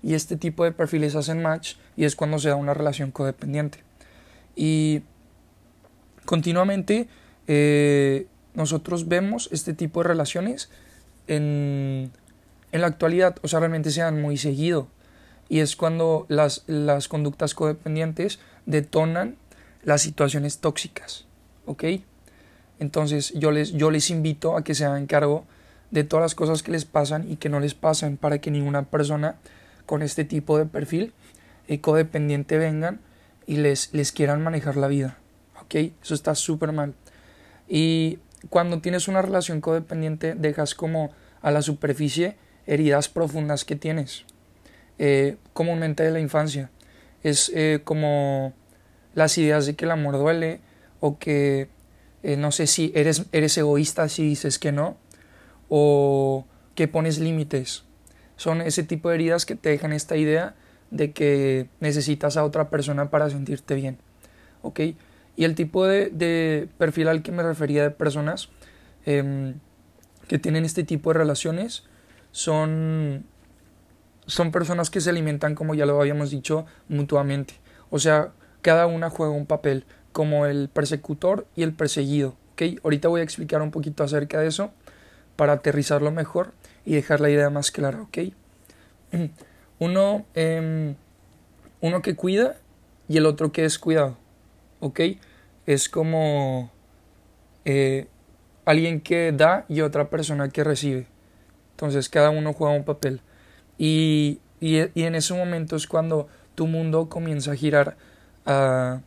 y 0.07 0.15
este 0.15 0.37
tipo 0.37 0.63
de 0.63 0.71
perfiles 0.71 1.17
hacen 1.17 1.43
match 1.43 1.75
y 1.97 2.05
es 2.05 2.15
cuando 2.15 2.39
se 2.39 2.49
da 2.49 2.55
una 2.55 2.75
relación 2.75 3.11
codependiente. 3.11 3.81
Y 4.55 5.03
continuamente 6.25 7.09
eh, 7.49 8.29
nosotros 8.55 9.09
vemos 9.09 9.49
este 9.51 9.75
tipo 9.75 10.01
de 10.01 10.09
relaciones 10.09 10.71
en, 11.27 12.13
en, 12.71 12.81
la 12.81 12.87
actualidad, 12.87 13.35
o 13.43 13.49
sea, 13.49 13.59
realmente 13.59 13.91
se 13.91 14.01
dan 14.01 14.23
muy 14.23 14.37
seguido. 14.37 14.87
Y 15.49 15.59
es 15.59 15.75
cuando 15.75 16.25
las, 16.29 16.63
las 16.69 17.09
conductas 17.09 17.55
codependientes 17.55 18.39
detonan 18.65 19.35
las 19.83 20.03
situaciones 20.03 20.59
tóxicas, 20.59 21.27
¿ok? 21.65 21.83
Entonces 22.79 23.33
yo 23.35 23.51
les, 23.51 23.73
yo 23.73 23.91
les 23.91 24.11
invito 24.11 24.57
a 24.57 24.63
que 24.63 24.77
se 24.77 24.85
hagan 24.85 25.09
cargo 25.09 25.47
de 25.91 26.05
todas 26.05 26.23
las 26.23 26.37
cosas 26.37 26.63
que 26.63 26.71
les 26.71 26.85
pasan 26.85 27.29
y 27.29 27.39
que 27.39 27.49
no 27.49 27.59
les 27.59 27.75
pasan 27.75 28.17
para 28.17 28.39
que 28.39 28.53
ninguna 28.53 28.85
persona 28.85 29.35
con 29.87 30.03
este 30.03 30.25
tipo 30.25 30.59
de 30.59 30.67
perfil 30.67 31.15
codependiente 31.81 32.59
vengan 32.59 33.01
y 33.47 33.57
les, 33.57 33.93
les 33.93 34.13
quieran 34.13 34.43
manejar 34.43 34.77
la 34.77 34.87
vida, 34.87 35.19
¿ok? 35.61 35.75
Eso 36.03 36.15
está 36.15 36.35
súper 36.35 36.73
mal. 36.73 36.95
Y 37.69 38.19
cuando 38.51 38.81
tienes 38.81 39.09
una 39.09 39.23
relación 39.23 39.61
codependiente 39.61 40.35
dejas 40.35 40.75
como 40.75 41.11
a 41.43 41.51
la 41.51 41.63
superficie 41.63 42.37
heridas 42.67 43.09
profundas 43.09 43.65
que 43.65 43.77
tienes, 43.77 44.25
eh, 44.99 45.37
comúnmente 45.53 46.03
de 46.03 46.11
la 46.11 46.21
infancia. 46.21 46.71
Es 47.23 47.51
eh, 47.55 47.81
como 47.85 48.53
las 49.15 49.39
ideas 49.39 49.67
de 49.67 49.75
que 49.75 49.85
el 49.85 49.91
amor 49.91 50.19
duele 50.19 50.61
o 51.01 51.19
que 51.19 51.69
eh, 52.23 52.37
no 52.37 52.51
sé 52.53 52.67
si 52.67 52.93
eres, 52.95 53.27
eres 53.33 53.57
egoísta 53.59 54.09
si 54.09 54.25
dices 54.25 54.59
que 54.59 54.73
no 54.73 54.97
o 55.69 56.47
que 56.75 56.89
pones 56.89 57.19
límites. 57.19 57.85
Son 58.37 58.61
ese 58.61 58.83
tipo 58.83 59.09
de 59.09 59.17
heridas 59.17 59.47
que 59.47 59.55
te 59.55 59.71
dejan 59.71 59.93
esta 59.93 60.17
idea 60.17 60.55
de 60.91 61.13
que 61.13 61.69
necesitas 61.81 62.37
a 62.37 62.45
otra 62.45 62.71
persona 62.71 63.11
para 63.11 63.31
sentirte 63.31 63.75
bien. 63.75 63.99
¿Ok? 64.63 64.81
Y 65.37 65.45
el 65.45 65.55
tipo 65.55 65.87
de, 65.87 66.69
perfil 66.79 67.09
al 67.09 67.23
que 67.23 67.33
me 67.33 67.43
refería 67.43 67.83
de 67.83 67.91
personas 67.91 68.49
em, 69.05 69.55
que 70.29 70.39
tienen 70.39 70.65
este 70.65 70.85
tipo 70.85 71.13
de 71.13 71.19
relaciones 71.19 71.85
son 72.33 73.25
son 74.27 74.51
personas 74.51 74.91
que 74.91 75.01
se 75.01 75.11
alimentan, 75.11 75.55
como 75.55 75.75
ya 75.75 75.87
lo 75.87 76.01
habíamos 76.01 76.31
dicho, 76.31 76.67
mutuamente. 76.89 77.55
O 77.91 77.99
sea, 77.99 78.33
cada 78.61 78.87
una 78.87 79.09
juega 79.09 79.33
un 79.33 79.47
papel, 79.47 79.85
como 80.13 80.47
el 80.47 80.69
persecutor 80.69 81.47
y 81.55 81.63
el 81.63 81.73
perseguido. 81.73 82.37
¿okay? 82.53 82.79
Ahorita 82.83 83.09
voy 83.09 83.21
a 83.21 83.25
explicar 83.25 83.63
un 83.63 83.71
poquito 83.71 84.03
acerca 84.03 84.41
de 84.41 84.49
eso 84.49 84.73
para 85.37 85.55
aterrizarlo 85.55 86.11
mejor 86.11 86.53
y 86.87 86.95
dejar 86.95 87.21
la 87.21 87.29
idea 87.29 87.51
más 87.51 87.71
clara. 87.71 88.01
¿ok? 88.01 88.19
Uno, 89.79 90.25
em, 90.35 90.95
uno 91.83 92.01
que 92.01 92.17
cuida 92.17 92.57
y 93.09 93.19
el 93.19 93.27
otro 93.27 93.53
que 93.53 93.67
es 93.67 93.79
cuidado. 93.79 94.17
¿ok? 94.81 95.01
Es 95.67 95.91
como 95.91 96.71
eh, 97.67 98.07
alguien 98.65 99.01
que 99.01 99.33
da 99.33 99.67
y 99.69 99.83
otra 99.83 100.09
persona 100.09 100.49
que 100.49 100.65
recibe. 100.65 101.07
Entonces 101.73 102.09
cada 102.09 102.31
uno 102.31 102.55
juega 102.55 102.75
un 102.75 102.85
papel. 102.85 103.21
Y, 103.77 104.41
y, 104.61 104.79
en 104.79 105.15
ese 105.15 105.35
momento 105.35 105.77
es 105.77 105.87
cuando 105.87 106.29
tu 106.55 106.67
mundo 106.67 107.11
comienza 107.11 107.53
a 107.53 107.57
girar 107.57 107.97
ah, 108.47 109.01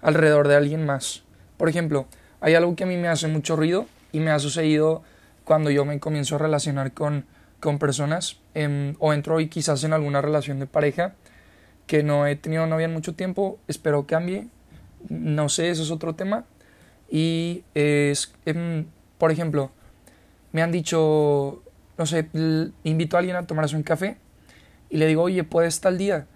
alrededor 0.00 0.48
de 0.48 0.56
alguien 0.56 0.86
más. 0.86 1.24
Por 1.58 1.68
ejemplo, 1.68 2.06
hay 2.40 2.54
algo 2.54 2.74
que 2.74 2.84
a 2.84 2.86
mí 2.86 2.96
me 2.96 3.08
hace 3.08 3.28
mucho 3.28 3.56
ruido 3.56 3.86
y 4.12 4.20
me 4.20 4.30
ha 4.30 4.38
sucedido 4.38 5.02
cuando 5.46 5.70
yo 5.70 5.84
me 5.84 5.98
comienzo 6.00 6.34
a 6.34 6.38
relacionar 6.38 6.92
con, 6.92 7.24
con 7.60 7.78
personas 7.78 8.40
em, 8.54 8.96
o 8.98 9.14
entro 9.14 9.40
y 9.40 9.48
quizás 9.48 9.84
en 9.84 9.92
alguna 9.92 10.20
relación 10.20 10.58
de 10.58 10.66
pareja 10.66 11.14
que 11.86 12.02
no 12.02 12.26
he 12.26 12.34
tenido 12.34 12.66
novia 12.66 12.86
en 12.86 12.92
mucho 12.92 13.14
tiempo, 13.14 13.58
espero 13.68 14.06
cambie, 14.08 14.48
no 15.08 15.48
sé, 15.48 15.70
eso 15.70 15.84
es 15.84 15.92
otro 15.92 16.16
tema. 16.16 16.44
Y 17.08 17.62
es, 17.74 18.34
em, 18.44 18.86
por 19.18 19.30
ejemplo, 19.30 19.70
me 20.50 20.62
han 20.62 20.72
dicho, 20.72 21.62
no 21.96 22.06
sé, 22.06 22.28
invito 22.82 23.16
a 23.16 23.20
alguien 23.20 23.36
a 23.36 23.46
tomarse 23.46 23.76
un 23.76 23.84
café 23.84 24.16
y 24.90 24.96
le 24.96 25.06
digo, 25.06 25.22
oye, 25.22 25.44
¿puedes 25.44 25.80
tal 25.80 25.96
día? 25.96 26.26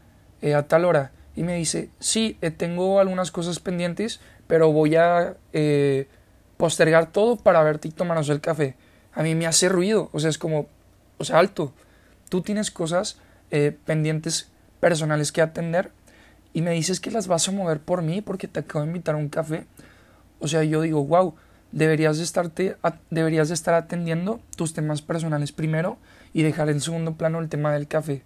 Eh, 0.41 0.55
a 0.55 0.69
tal 0.69 0.85
hora. 0.85 1.11
Y 1.35 1.43
me 1.43 1.57
dice, 1.57 1.91
sí, 1.99 2.39
eh, 2.43 2.53
tengo 2.53 3.01
algunas 3.01 3.33
cosas 3.33 3.59
pendientes, 3.59 4.21
pero 4.47 4.73
voy 4.73 4.95
a 4.95 5.37
eh, 5.53 6.07
postergar 6.57 7.11
todo 7.11 7.37
para 7.37 7.63
verte 7.65 7.89
y 7.89 7.91
tomarnos 7.91 8.29
el 8.29 8.41
café. 8.41 8.77
A 9.15 9.23
mí 9.23 9.35
me 9.35 9.47
hace 9.47 9.69
ruido, 9.69 10.11
o 10.13 10.21
sea, 10.21 10.31
es 10.31 10.39
como, 10.39 10.67
o 11.19 11.25
sea, 11.25 11.39
alto. 11.39 11.73
Tú 12.29 12.43
tienes 12.43 12.71
cosas 12.71 13.19
pendientes 13.85 14.49
personales 14.79 15.33
que 15.33 15.43
atender 15.43 15.91
y 16.53 16.63
me 16.63 16.73
dices 16.73 17.01
que 17.01 17.11
las 17.11 17.29
vas 17.29 17.49
a 17.49 17.53
mover 17.53 17.81
por 17.81 18.03
mí 18.03 18.21
porque 18.21 18.49
te 18.49 18.61
acabo 18.61 18.85
de 18.85 18.89
invitar 18.89 19.15
a 19.15 19.19
un 19.19 19.29
café. 19.29 19.67
O 20.41 20.49
sea, 20.49 20.65
yo 20.65 20.81
digo, 20.81 21.05
wow, 21.05 21.35
deberías 21.73 22.19
de, 22.19 22.25
estarte, 22.25 22.77
deberías 23.11 23.49
de 23.49 23.55
estar 23.55 23.75
atendiendo 23.75 24.41
tus 24.57 24.73
temas 24.73 25.03
personales 25.03 25.53
primero 25.53 25.99
y 26.33 26.43
dejar 26.43 26.69
en 26.71 26.81
segundo 26.81 27.15
plano 27.15 27.39
el 27.41 27.49
tema 27.49 27.73
del 27.73 27.87
café. 27.87 28.23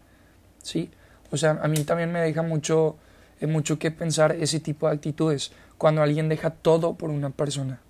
¿Sí? 0.63 0.91
O 1.31 1.37
sea, 1.37 1.59
a 1.63 1.69
mí 1.69 1.83
también 1.85 2.13
me 2.13 2.21
deja 2.21 2.43
mucho, 2.43 2.97
eh, 3.41 3.47
mucho 3.47 3.79
que 3.79 3.91
pensar 3.91 4.33
ese 4.33 4.61
tipo 4.61 4.89
de 4.89 4.95
actitudes, 4.95 5.53
cuando 5.77 6.03
alguien 6.03 6.29
deja 6.29 6.51
todo 6.51 6.95
por 6.95 7.11
una 7.11 7.31
persona. 7.31 7.81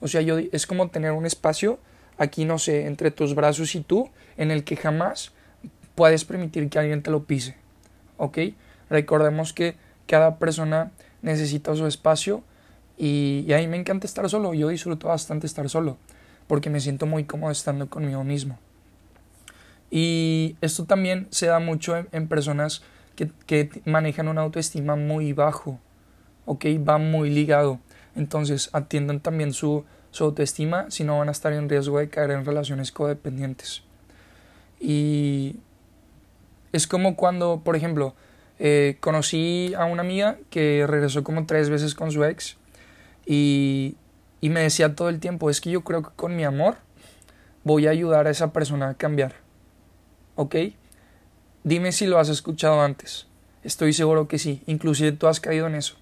O 0.00 0.08
sea, 0.08 0.20
yo, 0.20 0.38
es 0.38 0.66
como 0.66 0.88
tener 0.88 1.12
un 1.12 1.24
espacio 1.24 1.78
aquí, 2.18 2.44
no 2.44 2.58
sé, 2.58 2.86
entre 2.86 3.10
tus 3.10 3.34
brazos 3.34 3.74
y 3.74 3.80
tú, 3.80 4.10
en 4.36 4.50
el 4.50 4.64
que 4.64 4.76
jamás 4.76 5.32
puedes 5.94 6.24
permitir 6.24 6.68
que 6.68 6.78
alguien 6.78 7.02
te 7.02 7.10
lo 7.10 7.24
pise. 7.24 7.56
¿Ok? 8.16 8.38
Recordemos 8.90 9.52
que 9.52 9.76
cada 10.06 10.38
persona 10.38 10.90
necesita 11.22 11.74
su 11.74 11.86
espacio 11.86 12.42
y, 12.96 13.52
a 13.52 13.58
mí 13.58 13.68
me 13.68 13.76
encanta 13.76 14.06
estar 14.06 14.28
solo, 14.28 14.54
yo 14.54 14.68
disfruto 14.68 15.08
bastante 15.08 15.46
estar 15.46 15.68
solo, 15.68 15.96
porque 16.48 16.68
me 16.70 16.80
siento 16.80 17.06
muy 17.06 17.24
cómodo 17.24 17.52
estando 17.52 17.88
conmigo 17.88 18.24
mismo. 18.24 18.58
Y 19.90 20.56
esto 20.60 20.84
también 20.84 21.28
se 21.30 21.46
da 21.46 21.60
mucho 21.60 21.96
en, 21.96 22.28
personas 22.28 22.82
que, 23.14 23.30
que, 23.46 23.70
manejan 23.84 24.28
una 24.28 24.42
autoestima 24.42 24.96
muy 24.96 25.32
bajo, 25.32 25.78
¿ok? 26.44 26.64
Va 26.86 26.98
muy 26.98 27.30
ligado. 27.30 27.78
Entonces 28.16 28.68
atiendan 28.72 29.20
también 29.20 29.52
su, 29.52 29.84
su 30.10 30.24
autoestima, 30.24 30.90
si 30.90 31.04
no 31.04 31.18
van 31.18 31.28
a 31.28 31.32
estar 31.32 31.52
en 31.52 31.68
riesgo 31.68 31.98
de 31.98 32.08
caer 32.08 32.30
en 32.30 32.44
relaciones 32.44 32.92
codependientes. 32.92 33.82
Y 34.80 35.56
es 36.72 36.86
como 36.86 37.16
cuando, 37.16 37.62
por 37.64 37.76
ejemplo, 37.76 38.14
eh, 38.58 38.96
conocí 39.00 39.74
a 39.76 39.84
una 39.84 40.02
amiga 40.02 40.38
que 40.50 40.84
regresó 40.86 41.24
como 41.24 41.46
tres 41.46 41.70
veces 41.70 41.94
con 41.94 42.10
su 42.10 42.24
ex 42.24 42.56
y, 43.24 43.96
y 44.40 44.50
me 44.50 44.60
decía 44.60 44.94
todo 44.94 45.08
el 45.08 45.20
tiempo, 45.20 45.50
es 45.50 45.60
que 45.60 45.70
yo 45.70 45.82
creo 45.82 46.02
que 46.02 46.10
con 46.16 46.36
mi 46.36 46.44
amor 46.44 46.76
voy 47.64 47.86
a 47.86 47.90
ayudar 47.90 48.26
a 48.26 48.30
esa 48.30 48.52
persona 48.52 48.90
a 48.90 48.94
cambiar. 48.94 49.34
¿Ok? 50.36 50.56
Dime 51.64 51.92
si 51.92 52.06
lo 52.06 52.18
has 52.18 52.28
escuchado 52.28 52.80
antes. 52.80 53.26
Estoy 53.62 53.92
seguro 53.92 54.28
que 54.28 54.38
sí. 54.38 54.62
Inclusive 54.66 55.12
tú 55.12 55.26
has 55.26 55.40
caído 55.40 55.66
en 55.66 55.74
eso. 55.74 55.96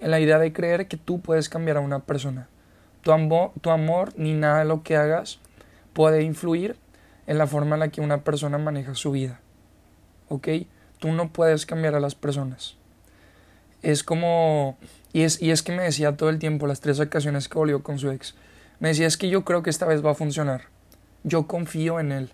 En 0.00 0.10
la 0.10 0.20
idea 0.20 0.38
de 0.38 0.52
creer 0.52 0.88
que 0.88 0.96
tú 0.96 1.20
puedes 1.20 1.48
cambiar 1.48 1.76
a 1.76 1.80
una 1.80 2.00
persona. 2.00 2.48
Tu, 3.02 3.12
amor, 3.12 3.52
tu 3.60 3.70
amor 3.70 4.12
ni 4.16 4.34
nada 4.34 4.60
de 4.60 4.64
lo 4.64 4.82
que 4.82 4.96
hagas 4.96 5.38
puede 5.92 6.22
influir 6.22 6.76
en 7.26 7.38
la 7.38 7.46
forma 7.46 7.76
en 7.76 7.80
la 7.80 7.88
que 7.88 8.00
una 8.00 8.24
persona 8.24 8.58
maneja 8.58 8.94
su 8.94 9.12
vida. 9.12 9.40
¿Ok? 10.28 10.48
Tú 10.98 11.12
no 11.12 11.32
puedes 11.32 11.66
cambiar 11.66 11.94
a 11.94 12.00
las 12.00 12.14
personas. 12.14 12.76
Es 13.82 14.02
como 14.02 14.76
y 15.12 15.22
es, 15.22 15.40
y 15.40 15.50
es 15.50 15.62
que 15.62 15.72
me 15.72 15.82
decía 15.82 16.16
todo 16.16 16.28
el 16.28 16.38
tiempo, 16.38 16.66
las 16.66 16.80
tres 16.80 17.00
ocasiones 17.00 17.48
que 17.48 17.58
volvió 17.58 17.82
con 17.82 17.98
su 17.98 18.10
ex, 18.10 18.34
me 18.78 18.88
decía 18.88 19.06
es 19.06 19.16
que 19.16 19.28
yo 19.28 19.44
creo 19.44 19.62
que 19.62 19.70
esta 19.70 19.86
vez 19.86 20.04
va 20.04 20.12
a 20.12 20.14
funcionar. 20.14 20.64
Yo 21.24 21.46
confío 21.46 21.98
en 21.98 22.12
él. 22.12 22.30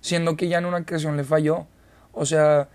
Siendo 0.00 0.36
que 0.36 0.48
ya 0.48 0.58
en 0.58 0.66
una 0.66 0.78
ocasión 0.78 1.16
le 1.16 1.24
falló. 1.24 1.66
O 2.12 2.24
sea, 2.24 2.68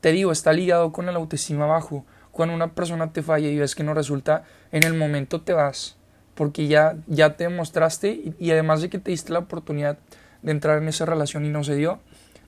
te 0.00 0.12
digo, 0.12 0.30
está 0.30 0.52
ligado 0.52 0.92
con 0.92 1.08
el 1.08 1.16
autoestima 1.16 1.66
bajo. 1.66 2.04
Cuando 2.30 2.54
una 2.54 2.74
persona 2.74 3.12
te 3.12 3.22
falla 3.22 3.48
y 3.48 3.58
ves 3.58 3.74
que 3.74 3.82
no 3.82 3.94
resulta, 3.94 4.44
en 4.70 4.84
el 4.84 4.94
momento 4.94 5.40
te 5.40 5.52
vas. 5.52 5.97
Porque 6.38 6.68
ya, 6.68 6.96
ya 7.08 7.36
te 7.36 7.42
demostraste 7.48 8.32
y, 8.38 8.50
además 8.52 8.80
de 8.80 8.88
que 8.88 9.00
te 9.00 9.10
diste 9.10 9.32
la 9.32 9.40
oportunidad 9.40 9.98
de 10.42 10.52
entrar 10.52 10.80
en 10.80 10.86
esa 10.86 11.04
relación 11.04 11.44
y 11.44 11.48
no 11.48 11.64
se 11.64 11.74
dio, 11.74 11.98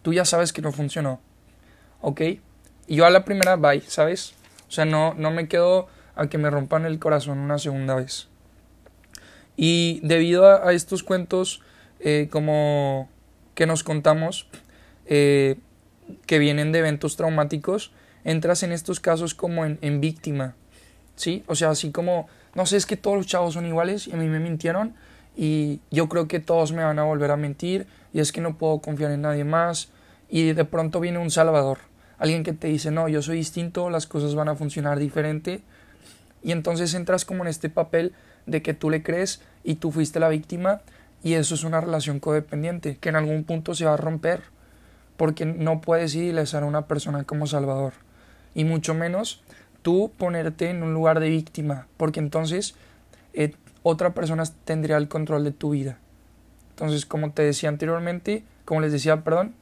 tú 0.03 0.13
ya 0.13 0.25
sabes 0.25 0.53
que 0.53 0.63
no 0.63 0.71
funcionó. 0.71 1.19
¿Ok? 2.01 2.21
Y 2.87 2.95
yo 2.95 3.05
a 3.05 3.11
la 3.11 3.25
primera, 3.25 3.57
bye, 3.57 3.81
¿sabes? 3.81 4.35
O 4.69 4.71
sea, 4.71 4.85
no, 4.85 5.15
no 5.15 5.33
me 5.33 5.49
quedo 5.49 5.89
a 6.15 6.29
que 6.29 6.39
me 6.39 6.51
rompan 6.51 6.87
el 6.87 7.01
corazón 7.01 7.39
una 7.39 7.59
segunda 7.59 7.97
vez. 7.97 8.29
Y 9.57 9.99
debido 10.05 10.47
a, 10.47 10.73
estos 10.73 11.03
cuentos 11.03 11.61
eh, 11.99 12.29
como 12.31 13.09
que 13.57 13.67
nos 13.67 13.83
contamos, 13.83 14.47
eh, 15.07 15.57
que 16.27 16.39
vienen 16.39 16.71
de 16.71 16.79
eventos 16.79 17.17
traumáticos, 17.17 17.91
entras 18.23 18.63
en 18.63 18.71
estos 18.71 19.01
casos 19.01 19.35
como 19.35 19.65
en, 19.65 20.01
víctima, 20.01 20.55
¿sí? 21.17 21.43
O 21.49 21.57
sea, 21.57 21.71
así 21.71 21.91
como, 21.91 22.29
no 22.55 22.67
sé, 22.67 22.77
es 22.77 22.87
que 22.87 22.97
todos 22.97 23.17
los 23.17 23.27
chavos 23.27 23.55
son 23.55 23.67
iguales 23.67 24.07
y 24.07 24.13
a 24.13 24.17
mí 24.17 24.27
me 24.27 24.41
mintieron 24.41 24.95
y 25.37 25.81
yo 25.91 26.09
creo 26.09 26.29
que 26.29 26.41
todos 26.41 26.73
me 26.73 26.83
van 26.83 26.99
a 26.99 27.05
volver 27.05 27.31
a 27.31 27.37
mentir 27.37 27.87
y 28.13 28.21
es 28.21 28.33
que 28.33 28.41
no 28.41 28.59
puedo 28.59 28.81
confiar 28.81 29.13
en 29.13 29.23
nadie 29.23 29.45
más 29.45 29.91
y 30.29 30.53
de 30.53 30.65
pronto 30.65 31.01
viene 31.01 31.19
un 31.19 31.31
salvador, 31.31 31.79
alguien 32.19 32.43
que 32.43 32.53
te 32.53 32.69
dice, 32.69 32.91
no, 32.91 33.09
yo 33.09 33.23
soy 33.23 33.39
distinto, 33.39 33.91
las 33.91 34.07
cosas 34.07 34.35
van 34.35 34.49
a 34.49 34.55
funcionar 34.55 34.99
diferente. 34.99 35.63
Y 36.43 36.53
entonces 36.53 36.95
entras 36.95 37.25
como 37.25 37.43
en 37.43 37.49
este 37.49 37.69
papel 37.69 38.15
de 38.47 38.63
que 38.63 38.75
tú 38.75 38.91
le 38.91 39.03
crees 39.03 39.43
y 39.65 39.75
tú 39.75 39.91
fuiste 39.91 40.21
la 40.21 40.29
víctima 40.29 40.81
y 41.23 41.35
eso 41.35 41.55
es 41.55 41.65
una 41.65 41.81
relación 41.81 42.21
codependiente 42.21 42.97
que 42.97 43.11
en 43.11 43.17
algún 43.17 43.45
punto 43.45 43.75
se 43.75 43.85
va 43.85 43.95
a 43.95 43.97
romper 43.99 44.43
porque 45.17 45.45
no 45.45 45.81
puedes 45.81 46.15
idealizar 46.15 46.63
a 46.63 46.67
una 46.67 46.87
persona 46.87 47.25
como 47.25 47.47
Salvador 47.47 47.93
y 48.55 48.65
mucho 48.65 48.95
menos 48.95 49.43
tú 49.83 50.13
ponerte 50.17 50.71
en 50.71 50.83
un 50.83 50.95
lugar 50.95 51.21
de 51.21 51.29
víctima 51.29 51.87
porque 51.97 52.21
entonces 52.21 52.75
eh, 53.33 53.55
otra 53.83 54.15
persona 54.15 54.45
tendría 54.65 54.97
el 54.97 55.09
control 55.09 55.45
de 55.45 55.53
tu 55.53 55.71
vida 55.71 55.99
entonces 56.71 57.07
como 57.07 57.33
te 57.33 57.43
decía 57.43 57.69
anteriormente 57.69 58.45
como 58.65 58.81
les 58.81 58.93
decía 58.93 59.23
perdón 59.23 59.55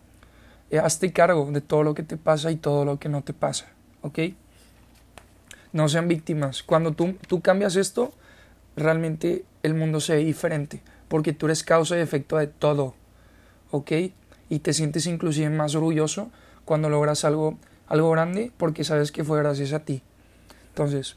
eh, 0.70 0.78
hazte 0.78 1.12
cargo 1.12 1.50
de 1.50 1.60
todo 1.60 1.82
lo 1.82 1.94
que 1.94 2.02
te 2.02 2.16
pasa 2.16 2.50
y 2.50 2.56
todo 2.56 2.84
lo 2.84 2.98
que 2.98 3.08
no 3.08 3.22
te 3.22 3.32
pasa 3.32 3.66
¿ok? 4.02 4.18
no 5.72 5.88
sean 5.88 6.08
víctimas. 6.08 6.62
Cuando 6.62 6.92
tú, 6.92 7.14
tú 7.26 7.40
cambias 7.40 7.76
esto, 7.76 8.12
realmente 8.76 9.44
el 9.62 9.74
mundo 9.74 10.00
se 10.00 10.16
ve 10.16 10.24
diferente, 10.24 10.80
porque 11.08 11.32
tú 11.32 11.46
eres 11.46 11.62
causa 11.64 11.96
y 11.96 12.00
efecto 12.00 12.36
de 12.36 12.46
todo, 12.46 12.94
¿ok? 13.70 13.92
Y 14.48 14.60
te 14.60 14.72
sientes 14.72 15.06
inclusive 15.06 15.50
más 15.50 15.74
orgulloso 15.74 16.30
cuando 16.64 16.88
logras 16.88 17.24
algo, 17.24 17.58
algo 17.86 18.10
grande, 18.10 18.52
porque 18.56 18.84
sabes 18.84 19.12
que 19.12 19.24
fue 19.24 19.38
gracias 19.38 19.72
a 19.72 19.80
ti. 19.80 20.02
Entonces, 20.78 21.16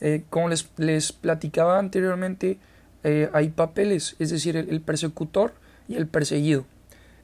eh, 0.00 0.24
como 0.30 0.48
les, 0.48 0.68
les, 0.78 1.12
platicaba 1.12 1.78
anteriormente, 1.78 2.58
eh, 3.04 3.30
hay 3.32 3.50
papeles, 3.50 4.16
es 4.18 4.30
decir, 4.30 4.56
el, 4.56 4.80
persecutor 4.80 5.54
y 5.86 5.94
el 5.94 6.08
perseguido. 6.08 6.66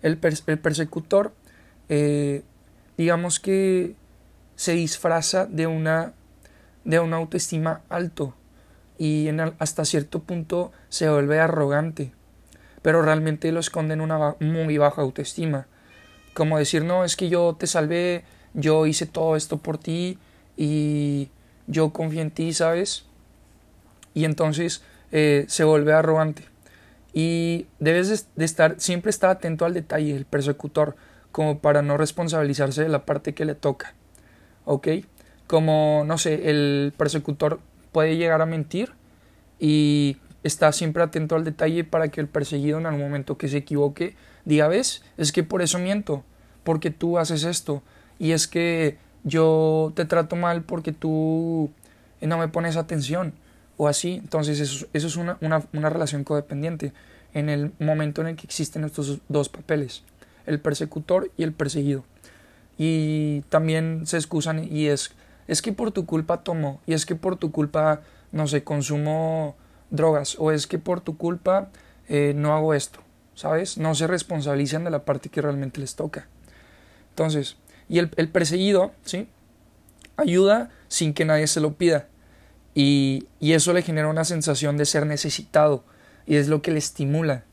El, 0.00 0.20
el 0.46 0.58
persecutor, 0.60 1.32
eh, 1.88 2.44
digamos 2.96 3.40
que 3.40 3.96
se 4.54 4.74
disfraza 4.74 5.46
de 5.46 5.66
una 5.66 6.14
de 6.84 7.00
una 7.00 7.16
autoestima 7.16 7.82
alto 7.88 8.34
y 8.98 9.28
hasta 9.58 9.84
cierto 9.84 10.20
punto 10.20 10.70
se 10.88 11.08
vuelve 11.08 11.40
arrogante, 11.40 12.12
pero 12.82 13.02
realmente 13.02 13.50
lo 13.50 13.58
esconde 13.58 13.94
en 13.94 14.00
una 14.00 14.36
muy 14.38 14.78
baja 14.78 15.02
autoestima. 15.02 15.66
como 16.32 16.58
decir, 16.58 16.84
no, 16.84 17.04
es 17.04 17.16
que 17.16 17.28
yo 17.28 17.56
te 17.58 17.66
salvé, 17.66 18.24
yo 18.54 18.86
hice 18.86 19.06
todo 19.06 19.34
esto 19.34 19.58
por 19.58 19.78
ti 19.78 20.18
y 20.56 21.28
yo 21.66 21.92
confío 21.92 22.23
en 22.23 22.31
ti, 22.31 22.52
¿sabes? 22.52 23.04
Y 24.14 24.25
entonces 24.25 24.83
eh, 25.11 25.45
se 25.49 25.64
vuelve 25.64 25.92
arrogante. 25.92 26.45
Y 27.12 27.66
debes 27.78 28.28
de 28.37 28.45
estar, 28.45 28.76
siempre 28.78 29.11
estar 29.11 29.31
atento 29.31 29.64
al 29.64 29.75
detalle, 29.75 30.16
el 30.16 30.25
persecutor, 30.25 30.97
como 31.31 31.59
para 31.59 31.83
no 31.83 31.97
responsabilizarse 31.97 32.83
de 32.83 32.88
la 32.88 33.04
parte 33.04 33.35
que 33.35 33.45
le 33.45 33.54
toca. 33.54 33.95
¿Ok? 34.64 34.88
Como, 35.47 36.04
no 36.07 36.19
sé, 36.19 36.50
el 36.50 36.92
persecutor 36.97 37.61
puede 37.90 38.16
llegar 38.16 38.40
a 38.40 38.47
mentir 38.47 38.92
y 39.59 40.16
está 40.42 40.73
siempre 40.73 41.02
atento 41.02 41.37
al 41.37 41.45
detalle 41.45 41.85
para 41.85 42.09
que 42.09 42.21
el 42.21 42.28
perseguido 42.28 42.78
en 42.78 42.87
algún 42.87 43.02
momento 43.02 43.38
que 43.38 43.49
se 43.49 43.59
equivoque 43.59 44.16
diga, 44.45 44.69
ves, 44.69 45.02
es 45.16 45.33
que 45.33 45.42
por 45.42 45.62
eso 45.62 45.78
miento, 45.78 46.25
porque 46.64 46.90
tú 46.90 47.19
haces 47.19 47.45
esto, 47.45 47.83
y 48.19 48.33
es 48.33 48.49
que 48.49 48.99
yo 49.25 49.93
te 49.95 50.05
trato 50.05 50.37
mal 50.37 50.62
porque 50.62 50.93
tú 50.93 51.71
no 52.21 52.38
me 52.38 52.49
pones 52.49 52.76
atención, 52.76 53.35
o 53.76 53.88
así. 53.88 54.14
Entonces 54.14 54.61
eso, 54.61 54.87
es 54.93 55.17
una, 55.17 55.38
una, 55.41 55.91
relación 55.91 56.25
codependiente 56.25 56.93
en 57.35 57.49
el 57.49 57.73
momento 57.79 58.21
en 58.21 58.29
el 58.29 58.37
que 58.37 58.47
existen 58.47 58.85
estos 58.85 59.19
dos 59.29 59.49
papeles, 59.49 60.02
el 60.47 60.61
persecutor 60.61 61.31
y 61.37 61.43
el 61.43 61.52
perseguido. 61.52 62.05
Y 62.79 63.43
también 63.49 64.07
se 64.07 64.17
excusan 64.17 64.67
y 64.71 64.87
es, 64.87 65.12
es 65.49 65.62
que 65.62 65.73
por 65.73 65.93
tu 65.93 66.07
culpa 66.07 66.43
tomo, 66.43 66.81
y 66.87 66.95
es 66.95 67.07
que 67.07 67.17
por 67.17 67.37
tu 67.37 67.50
culpa, 67.52 68.00
no 68.33 68.47
sé, 68.47 68.64
consumo 68.64 69.57
drogas, 69.91 70.37
o 70.38 70.52
es 70.52 70.67
que 70.67 70.79
por 70.79 71.00
tu 71.00 71.17
culpa 71.17 71.69
eh, 72.09 72.33
no 72.35 72.55
hago 72.55 72.75
esto, 72.75 73.00
¿sabes? 73.35 73.79
No 73.79 73.95
se 73.95 74.07
responsabilizan 74.07 74.85
de 74.85 74.91
la 74.91 75.05
parte 75.05 75.29
que 75.29 75.43
realmente 75.43 75.81
les 75.81 75.97
toca. 75.97 76.29
Entonces, 77.11 77.57
y 77.92 77.99
el, 77.99 78.08
perseguido, 78.08 78.92
¿sí? 79.04 79.28
Ayuda 80.16 80.70
sin 80.88 81.12
que 81.12 81.26
nadie 81.26 81.46
se 81.46 81.61
lo 81.61 81.75
pida. 81.75 82.08
Y, 82.75 83.26
y, 83.38 83.52
eso 83.52 83.75
le 83.75 83.82
genera 83.82 84.08
una 84.08 84.25
sensación 84.25 84.78
de 84.78 84.87
ser 84.87 85.04
necesitado 85.04 85.84
y 86.26 86.37
es 86.37 86.49
lo 86.49 86.62
que 86.62 86.70
le 86.70 86.78
estimula. 86.78 87.44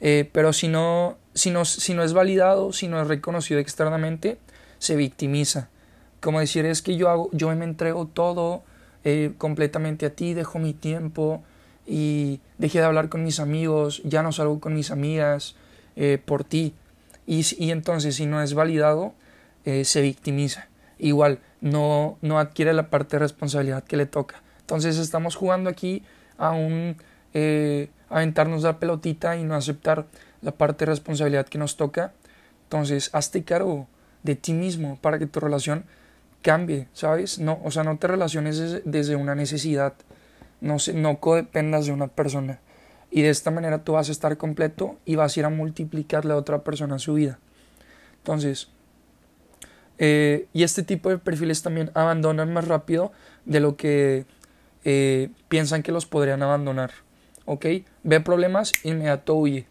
Eh, 0.00 0.28
pero 0.32 0.52
si 0.52 0.66
no, 0.66 1.16
si, 1.32 1.52
no, 1.52 1.64
si 1.64 1.94
no 1.94 2.02
es 2.02 2.12
validado, 2.12 2.72
si 2.72 2.88
no 2.88 3.00
es 3.00 3.06
reconocido 3.06 3.60
externamente, 3.60 4.38
se 4.80 4.96
victimiza. 4.96 5.68
Como 6.20 6.40
decir, 6.40 6.66
es 6.66 6.82
que 6.82 6.96
yo, 6.96 7.08
hago, 7.08 7.30
yo 7.32 7.54
me 7.54 7.64
entrego 7.64 8.06
todo 8.06 8.64
eh, 9.04 9.32
completamente 9.38 10.06
a 10.06 10.10
ti, 10.10 10.34
dejo 10.34 10.58
mi 10.58 10.74
tiempo 10.74 11.44
y 11.86 12.40
dejé 12.58 12.80
de 12.80 12.86
hablar 12.86 13.08
con 13.08 13.22
mis 13.22 13.38
amigos, 13.38 14.02
ya 14.04 14.24
no 14.24 14.32
salgo 14.32 14.58
con 14.58 14.74
mis 14.74 14.90
amigas 14.90 15.54
eh, 15.94 16.18
por 16.24 16.42
ti. 16.42 16.74
Y, 17.28 17.70
entonces 17.70 18.16
si 18.16 18.26
no 18.26 18.42
es 18.42 18.54
validado, 18.54 19.12
se 19.64 20.00
victimiza. 20.00 20.68
Igual, 20.98 21.40
no, 21.60 22.16
no 22.22 22.38
adquiere 22.38 22.72
la 22.72 22.88
parte 22.90 23.16
de 23.16 23.20
responsabilidad 23.20 23.84
que 23.84 23.98
le 23.98 24.06
toca. 24.06 24.42
Entonces 24.60 24.98
estamos 24.98 25.36
jugando 25.36 25.70
aquí 25.70 26.02
a 26.38 26.50
un 26.50 26.96
eh, 27.34 27.90
aventarnos 28.08 28.62
la 28.62 28.78
pelotita 28.78 29.36
y 29.36 29.44
no 29.44 29.54
aceptar 29.54 30.06
la 30.42 30.52
parte 30.52 30.84
de 30.84 30.92
responsabilidad 30.92 31.46
que 31.46 31.58
nos 31.58 31.76
toca. 31.76 32.12
Entonces 32.64 33.10
hazte 33.12 33.44
cargo 33.44 33.86
de 34.22 34.34
ti 34.34 34.52
mismo 34.52 34.98
para 35.00 35.18
que 35.18 35.26
tu 35.26 35.40
relación 35.40 35.84
cambie, 36.42 36.88
¿sabes? 36.92 37.38
No, 37.38 37.60
o 37.64 37.70
sea, 37.70 37.84
no 37.84 37.98
te 37.98 38.06
relaciones 38.06 38.82
desde, 38.84 39.16
una 39.16 39.34
necesidad, 39.34 39.94
no, 40.60 40.78
se, 40.78 40.92
no 40.92 41.18
codependas 41.18 41.86
de 41.86 41.92
una 41.92 42.08
persona. 42.08 42.60
Y 43.10 43.22
de 43.22 43.30
esta 43.30 43.50
manera 43.50 43.84
tú 43.84 43.92
vas 43.92 44.08
a 44.08 44.12
estar 44.12 44.36
completo 44.36 44.98
y 45.04 45.16
vas 45.16 45.36
a 45.36 45.40
ir 45.40 45.46
a 45.46 45.50
multiplicarle 45.50 46.32
a 46.32 46.36
otra 46.36 46.62
persona 46.62 46.98
su 46.98 47.14
vida. 47.14 47.38
Entonces, 48.18 48.68
eh, 49.98 50.46
y 50.52 50.62
este 50.62 50.82
tipo 50.82 51.10
de 51.10 51.18
perfiles 51.18 51.62
también 51.62 51.90
abandonan 51.94 52.52
más 52.52 52.68
rápido 52.68 53.12
de 53.44 53.60
lo 53.60 53.76
que 53.76 54.26
eh, 54.84 55.30
piensan 55.48 55.82
que 55.82 55.92
los 55.92 56.06
podrían 56.06 56.42
abandonar. 56.42 56.92
¿Ok? 57.44 57.66
Ve 58.04 58.20
problemas, 58.20 58.72
inmediato 58.84 59.34
huye. 59.34 59.66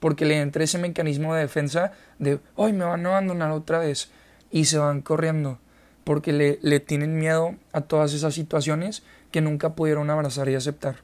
Porque 0.00 0.24
le 0.24 0.40
entra 0.40 0.64
ese 0.64 0.78
mecanismo 0.78 1.34
de 1.34 1.42
defensa 1.42 1.92
de, 2.18 2.40
hoy 2.56 2.72
me 2.72 2.84
van 2.84 3.04
a 3.06 3.10
abandonar 3.10 3.50
otra 3.52 3.78
vez. 3.78 4.10
Y 4.50 4.66
se 4.66 4.78
van 4.78 5.00
corriendo. 5.00 5.58
Porque 6.04 6.32
le, 6.32 6.58
le 6.62 6.80
tienen 6.80 7.18
miedo 7.18 7.54
a 7.72 7.82
todas 7.82 8.12
esas 8.12 8.34
situaciones 8.34 9.02
que 9.30 9.40
nunca 9.40 9.74
pudieron 9.74 10.10
abrazar 10.10 10.48
y 10.48 10.54
aceptar. 10.54 10.96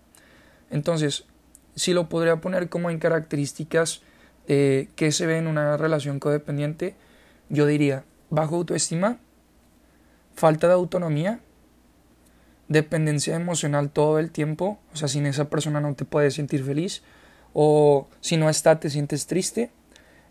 Entonces, 0.70 1.24
si 1.76 1.92
lo 1.92 2.08
podría 2.08 2.40
poner 2.40 2.68
como 2.68 2.90
en 2.90 2.98
características 2.98 4.02
eh, 4.48 4.88
que 4.96 5.12
se 5.12 5.26
ve 5.26 5.38
en 5.38 5.46
una 5.46 5.76
relación 5.76 6.18
codependiente, 6.18 6.96
yo 7.48 7.66
diría, 7.66 8.04
bajo 8.30 8.56
autoestima, 8.56 9.18
falta 10.34 10.66
de 10.66 10.74
autonomía, 10.74 11.40
dependencia 12.68 13.36
emocional 13.36 13.90
todo 13.90 14.18
el 14.18 14.30
tiempo, 14.30 14.78
o 14.92 14.96
sea, 14.96 15.08
sin 15.08 15.26
esa 15.26 15.48
persona 15.48 15.80
no 15.80 15.94
te 15.94 16.04
puedes 16.04 16.34
sentir 16.34 16.64
feliz, 16.64 17.02
o 17.52 18.08
si 18.20 18.36
no 18.36 18.50
está 18.50 18.80
te 18.80 18.90
sientes 18.90 19.26
triste, 19.26 19.70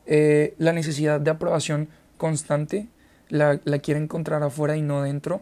eh, 0.06 0.54
la 0.58 0.74
necesidad 0.74 1.20
de 1.20 1.32
aprobación 1.32 1.90
constante, 2.18 2.88
la, 3.30 3.58
quiere 3.80 4.00
encontrar 4.00 4.44
afuera 4.44 4.78
y 4.78 4.82
no 4.82 5.02
dentro, 5.02 5.42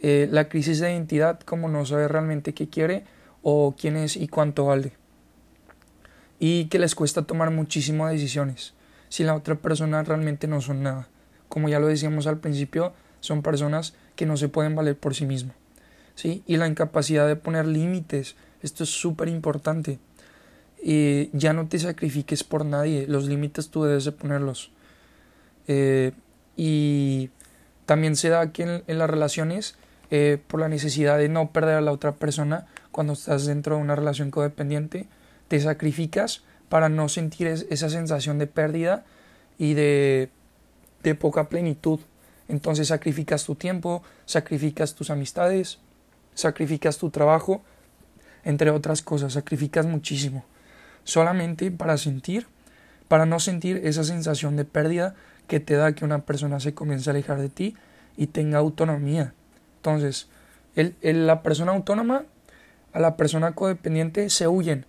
eh, 0.00 0.28
la 0.30 0.48
crisis 0.48 0.80
de 0.80 0.92
identidad, 0.92 1.40
como 1.40 1.68
no 1.68 1.86
sabe 1.86 2.08
realmente 2.08 2.52
qué 2.54 2.68
quiere 2.68 3.04
o 3.42 3.74
quién 3.78 3.96
es 3.96 4.16
y 4.16 4.28
cuánto 4.28 4.66
vale, 4.66 4.92
y 6.44 6.66
que 6.66 6.78
les 6.78 6.94
cuesta 6.94 7.22
tomar 7.22 7.50
muchísimas 7.50 8.12
decisiones 8.12 8.74
si 9.08 9.22
la 9.22 9.34
otra 9.34 9.54
persona 9.54 10.02
realmente 10.02 10.48
no 10.48 10.60
son 10.60 10.82
nada 10.82 11.08
como 11.54 11.68
ya 11.68 11.78
lo 11.78 11.86
decíamos 11.86 12.26
al 12.26 12.38
principio, 12.38 12.92
son 13.20 13.40
personas 13.40 13.94
que 14.16 14.26
no 14.26 14.36
se 14.36 14.48
pueden 14.48 14.74
valer 14.74 14.98
por 14.98 15.14
sí 15.14 15.24
mismas. 15.24 15.54
¿sí? 16.16 16.42
Y 16.48 16.56
la 16.56 16.66
incapacidad 16.66 17.28
de 17.28 17.36
poner 17.36 17.64
límites, 17.64 18.34
esto 18.60 18.82
es 18.82 18.90
súper 18.90 19.28
importante. 19.28 20.00
y 20.82 21.30
ya 21.32 21.52
no 21.52 21.68
te 21.68 21.78
sacrifiques 21.78 22.42
por 22.42 22.66
nadie, 22.66 23.06
los 23.06 23.26
límites 23.26 23.70
tú 23.70 23.84
debes 23.84 24.04
de 24.04 24.10
ponerlos. 24.10 24.72
Eh, 25.68 26.10
y 26.56 27.30
también 27.86 28.16
se 28.16 28.30
da 28.30 28.40
aquí 28.40 28.62
en, 28.62 28.82
las 28.86 29.08
relaciones 29.08 29.76
eh, 30.10 30.42
por 30.48 30.58
la 30.58 30.68
necesidad 30.68 31.18
de 31.18 31.28
no 31.28 31.52
perder 31.52 31.76
a 31.76 31.80
la 31.80 31.92
otra 31.92 32.16
persona 32.16 32.66
cuando 32.90 33.12
estás 33.12 33.46
dentro 33.46 33.76
de 33.76 33.82
una 33.82 33.94
relación 33.94 34.32
codependiente, 34.32 35.06
te 35.48 35.60
sacrificas 35.60 36.42
para 36.68 36.88
no 36.88 37.08
sentir 37.08 37.46
esa 37.46 37.88
sensación 37.88 38.38
de 38.38 38.46
pérdida 38.46 39.04
y 39.58 39.74
de 39.74 40.30
de 41.04 41.14
poca 41.14 41.48
plenitud. 41.48 42.00
Entonces 42.48 42.88
sacrificas 42.88 43.44
tu 43.44 43.54
tiempo, 43.54 44.02
sacrificas 44.26 44.94
tus 44.96 45.10
amistades, 45.10 45.78
sacrificas 46.34 46.98
tu 46.98 47.10
trabajo, 47.10 47.62
entre 48.42 48.70
otras 48.70 49.02
cosas, 49.02 49.34
sacrificas 49.34 49.86
muchísimo. 49.86 50.44
Solamente 51.04 51.70
para 51.70 51.96
sentir, 51.96 52.48
para 53.06 53.26
no 53.26 53.38
sentir 53.38 53.80
esa 53.84 54.02
sensación 54.02 54.56
de 54.56 54.64
pérdida 54.64 55.14
que 55.46 55.60
te 55.60 55.74
da 55.74 55.94
que 55.94 56.04
una 56.04 56.22
persona 56.24 56.58
se 56.58 56.74
comience 56.74 57.08
a 57.08 57.12
alejar 57.12 57.38
de 57.38 57.50
ti 57.50 57.76
y 58.16 58.26
tenga 58.28 58.58
autonomía. 58.58 59.34
Entonces, 59.76 60.28
el, 60.74 60.96
la 61.26 61.42
persona 61.42 61.72
autónoma 61.72 62.24
a 62.92 63.00
la 63.00 63.16
persona 63.16 63.52
codependiente 63.52 64.30
se 64.30 64.48
huyen, 64.48 64.86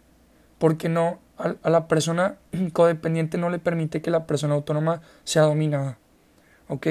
porque 0.58 0.90
no 0.90 1.20
a 1.38 1.70
la 1.70 1.88
persona 1.88 2.38
codependiente 2.74 3.38
no 3.38 3.50
le 3.50 3.60
permite 3.60 4.02
que 4.02 4.12
la 4.12 4.26
persona 4.26 4.56
autónoma 4.56 5.02
sea 5.24 5.44
dominada. 5.44 5.98
¿ok? 6.68 6.88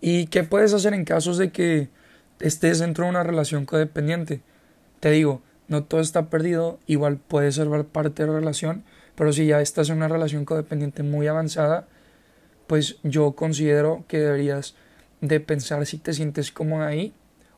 ¿Y 0.00 0.26
qué 0.26 0.44
puedes 0.44 0.74
hacer 0.74 0.94
en 0.94 1.04
casos 1.04 1.38
de 1.38 1.52
que 1.52 1.88
estés 2.40 2.80
dentro 2.80 3.04
de 3.04 3.10
una 3.10 3.22
relación 3.22 3.66
codependiente? 3.66 4.40
Te 5.00 5.10
digo, 5.10 5.42
no 5.68 5.84
todo 5.84 6.00
está 6.00 6.28
perdido, 6.28 6.78
igual 6.86 7.18
puede 7.18 7.52
ser 7.52 7.68
parte 7.86 8.22
de 8.22 8.28
la 8.28 8.38
relación, 8.38 8.84
pero 9.14 9.32
si 9.32 9.46
ya 9.46 9.60
estás 9.60 9.90
en 9.90 9.96
una 9.96 10.08
relación 10.08 10.44
codependiente 10.44 11.02
muy 11.02 11.26
avanzada, 11.28 11.86
pues 12.66 12.96
yo 13.02 13.32
considero 13.32 14.04
que 14.08 14.18
deberías 14.18 14.74
de 15.20 15.38
pensar 15.40 15.86
si 15.86 15.98
te 15.98 16.12
sientes 16.12 16.50
cómodo 16.50 16.82
ahí 16.82 17.12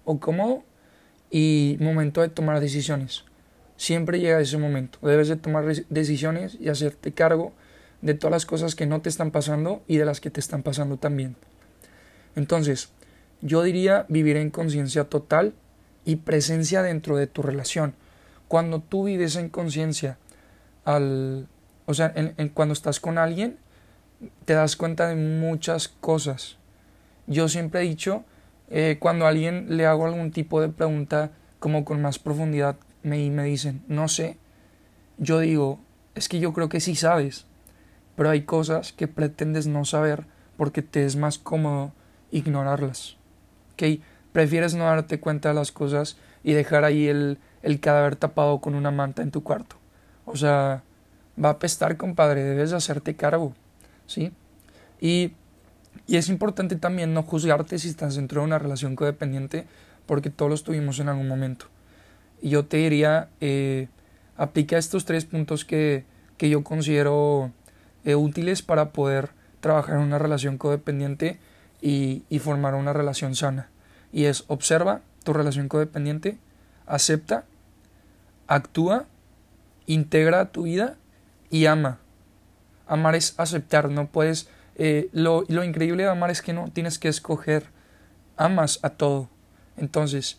o 0.04 0.20
cómodo 0.20 0.64
y 1.30 1.76
momento 1.80 2.20
de 2.20 2.28
tomar 2.28 2.60
decisiones. 2.60 3.24
Siempre 3.76 4.20
llega 4.20 4.40
ese 4.40 4.58
momento. 4.58 4.98
Debes 5.02 5.28
de 5.28 5.36
tomar 5.36 5.64
decisiones 5.88 6.56
y 6.60 6.68
hacerte 6.68 7.12
cargo 7.12 7.52
de 8.02 8.14
todas 8.14 8.32
las 8.32 8.46
cosas 8.46 8.74
que 8.74 8.86
no 8.86 9.00
te 9.00 9.08
están 9.08 9.30
pasando 9.30 9.82
y 9.88 9.96
de 9.96 10.04
las 10.04 10.20
que 10.20 10.30
te 10.30 10.40
están 10.40 10.62
pasando 10.62 10.98
también. 10.98 11.36
Entonces, 12.36 12.90
yo 13.40 13.62
diría 13.62 14.06
vivir 14.08 14.36
en 14.36 14.50
conciencia 14.50 15.04
total 15.04 15.54
y 16.04 16.16
presencia 16.16 16.82
dentro 16.82 17.16
de 17.16 17.26
tu 17.26 17.42
relación. 17.42 17.94
Cuando 18.48 18.80
tú 18.80 19.04
vives 19.04 19.36
en 19.36 19.48
conciencia, 19.48 20.18
al, 20.84 21.48
o 21.86 21.94
sea, 21.94 22.12
en, 22.14 22.48
cuando 22.50 22.74
estás 22.74 23.00
con 23.00 23.18
alguien, 23.18 23.58
te 24.44 24.54
das 24.54 24.76
cuenta 24.76 25.08
de 25.08 25.16
muchas 25.16 25.88
cosas. 25.88 26.58
Yo 27.26 27.48
siempre 27.48 27.80
he 27.80 27.84
dicho, 27.84 28.24
eh, 28.70 28.98
cuando 29.00 29.26
a 29.26 29.30
alguien 29.30 29.76
le 29.76 29.86
hago 29.86 30.06
algún 30.06 30.30
tipo 30.30 30.60
de 30.60 30.68
pregunta 30.68 31.32
como 31.58 31.84
con 31.84 32.02
más 32.02 32.18
profundidad 32.18 32.76
me, 33.04 33.30
me 33.30 33.44
dicen, 33.44 33.84
no 33.86 34.08
sé, 34.08 34.36
yo 35.18 35.38
digo, 35.38 35.78
es 36.16 36.28
que 36.28 36.40
yo 36.40 36.52
creo 36.52 36.68
que 36.68 36.80
sí 36.80 36.96
sabes 36.96 37.46
pero 38.16 38.30
hay 38.30 38.42
cosas 38.42 38.92
que 38.92 39.08
pretendes 39.08 39.66
no 39.66 39.84
saber 39.84 40.24
porque 40.56 40.82
te 40.82 41.04
es 41.04 41.16
más 41.16 41.38
cómodo 41.38 41.92
ignorarlas. 42.30 43.16
¿Ok? 43.72 44.00
Prefieres 44.32 44.74
no 44.74 44.84
darte 44.84 45.20
cuenta 45.20 45.48
de 45.48 45.54
las 45.54 45.72
cosas 45.72 46.16
y 46.42 46.52
dejar 46.52 46.84
ahí 46.84 47.08
el, 47.08 47.38
el 47.62 47.80
cadáver 47.80 48.16
tapado 48.16 48.60
con 48.60 48.74
una 48.74 48.90
manta 48.90 49.22
en 49.22 49.30
tu 49.30 49.42
cuarto. 49.42 49.76
O 50.26 50.36
sea, 50.36 50.82
va 51.42 51.48
a 51.48 51.52
apestar, 51.52 51.96
compadre, 51.96 52.44
debes 52.44 52.72
hacerte 52.72 53.16
cargo. 53.16 53.52
¿Sí? 54.06 54.32
Y, 55.00 55.32
y 56.06 56.16
es 56.16 56.28
importante 56.28 56.76
también 56.76 57.14
no 57.14 57.22
juzgarte 57.22 57.78
si 57.78 57.88
estás 57.88 58.16
dentro 58.16 58.40
de 58.40 58.46
una 58.46 58.58
relación 58.58 58.96
codependiente, 58.96 59.66
porque 60.06 60.30
todos 60.30 60.50
lo 60.50 60.58
tuvimos 60.58 61.00
en 61.00 61.08
algún 61.08 61.28
momento. 61.28 61.66
Yo 62.42 62.66
te 62.66 62.78
diría, 62.78 63.28
eh, 63.40 63.88
aplica 64.36 64.78
estos 64.78 65.04
tres 65.04 65.24
puntos 65.24 65.64
que, 65.64 66.04
que 66.36 66.48
yo 66.48 66.62
considero 66.62 67.52
eh, 68.04 68.14
útiles 68.14 68.62
para 68.62 68.90
poder 68.90 69.30
trabajar 69.60 69.96
en 69.96 70.02
una 70.02 70.18
relación 70.18 70.58
codependiente 70.58 71.38
y, 71.80 72.24
y 72.28 72.38
formar 72.38 72.74
una 72.74 72.92
relación 72.92 73.34
sana. 73.34 73.70
Y 74.12 74.24
es 74.24 74.44
observa 74.48 75.00
tu 75.24 75.32
relación 75.32 75.68
codependiente, 75.68 76.38
acepta, 76.86 77.44
actúa, 78.46 79.06
integra 79.86 80.52
tu 80.52 80.64
vida 80.64 80.96
y 81.50 81.66
ama. 81.66 81.98
Amar 82.86 83.14
es 83.14 83.34
aceptar, 83.38 83.90
no 83.90 84.08
puedes... 84.08 84.48
Eh, 84.76 85.08
lo, 85.12 85.44
lo 85.48 85.62
increíble 85.62 86.02
de 86.02 86.08
amar 86.08 86.30
es 86.30 86.42
que 86.42 86.52
no 86.52 86.68
tienes 86.68 86.98
que 86.98 87.08
escoger, 87.08 87.66
amas 88.36 88.80
a 88.82 88.90
todo. 88.90 89.30
Entonces, 89.76 90.38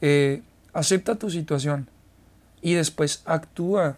eh, 0.00 0.42
acepta 0.76 1.14
tu 1.14 1.30
situación 1.30 1.88
y 2.60 2.74
después 2.74 3.22
actúa, 3.24 3.96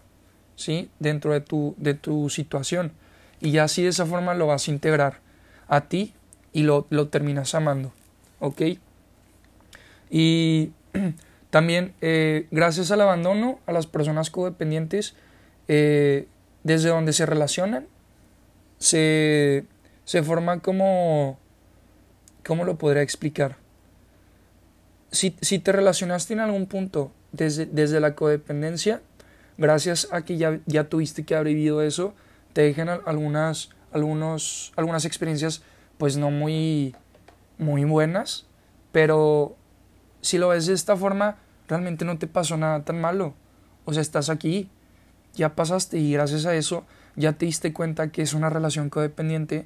¿sí? 0.55 0.89
Dentro 0.99 1.33
de 1.33 1.41
tu, 1.41 1.75
de 1.77 1.93
tu 1.93 2.29
situación. 2.29 2.93
Y 3.41 3.51
ya 3.51 3.65
así 3.65 3.83
de 3.83 3.89
esa 3.89 4.05
forma 4.05 4.33
lo 4.33 4.47
vas 4.47 4.67
a 4.67 4.71
integrar 4.71 5.19
a 5.67 5.81
ti 5.81 6.13
y 6.53 6.63
lo, 6.63 6.87
lo 6.89 7.09
terminas 7.09 7.53
amando, 7.53 7.91
¿ok? 8.39 8.61
Y 10.09 10.71
también, 11.49 11.93
eh, 11.99 12.47
gracias 12.49 12.91
al 12.91 13.01
abandono, 13.01 13.59
a 13.65 13.73
las 13.73 13.85
personas 13.85 14.29
codependientes, 14.29 15.15
eh, 15.67 16.27
desde 16.63 16.89
donde 16.89 17.11
se 17.11 17.25
relacionan, 17.25 17.87
se, 18.77 19.65
se 20.05 20.23
forma 20.23 20.59
como... 20.59 21.37
¿Cómo 22.45 22.63
lo 22.63 22.77
podría 22.77 23.03
explicar? 23.03 23.57
Si, 25.11 25.35
si 25.41 25.59
te 25.59 25.71
relacionaste 25.71 26.33
en 26.33 26.39
algún 26.39 26.67
punto 26.67 27.11
desde, 27.31 27.65
desde 27.65 27.99
la 27.99 28.15
codependencia, 28.15 29.01
gracias 29.57 30.07
a 30.11 30.21
que 30.23 30.37
ya, 30.37 30.59
ya 30.65 30.85
tuviste 30.85 31.25
que 31.25 31.35
haber 31.35 31.53
vivido 31.53 31.81
eso, 31.81 32.13
te 32.53 32.61
dejan 32.61 32.89
algunas, 33.05 33.69
algunos, 33.91 34.73
algunas 34.75 35.05
experiencias 35.05 35.61
pues 35.97 36.17
no 36.17 36.31
muy, 36.31 36.95
muy 37.57 37.83
buenas, 37.83 38.45
pero 38.91 39.55
si 40.21 40.37
lo 40.37 40.49
ves 40.49 40.65
de 40.65 40.73
esta 40.73 40.95
forma, 40.95 41.37
realmente 41.67 42.05
no 42.05 42.17
te 42.17 42.27
pasó 42.27 42.57
nada 42.57 42.83
tan 42.83 43.01
malo. 43.01 43.33
O 43.85 43.93
sea, 43.93 44.01
estás 44.01 44.29
aquí, 44.29 44.69
ya 45.35 45.55
pasaste 45.55 45.97
y 45.97 46.13
gracias 46.13 46.45
a 46.45 46.55
eso 46.55 46.85
ya 47.15 47.33
te 47.33 47.45
diste 47.45 47.73
cuenta 47.73 48.11
que 48.11 48.21
es 48.21 48.33
una 48.33 48.49
relación 48.49 48.89
codependiente 48.89 49.65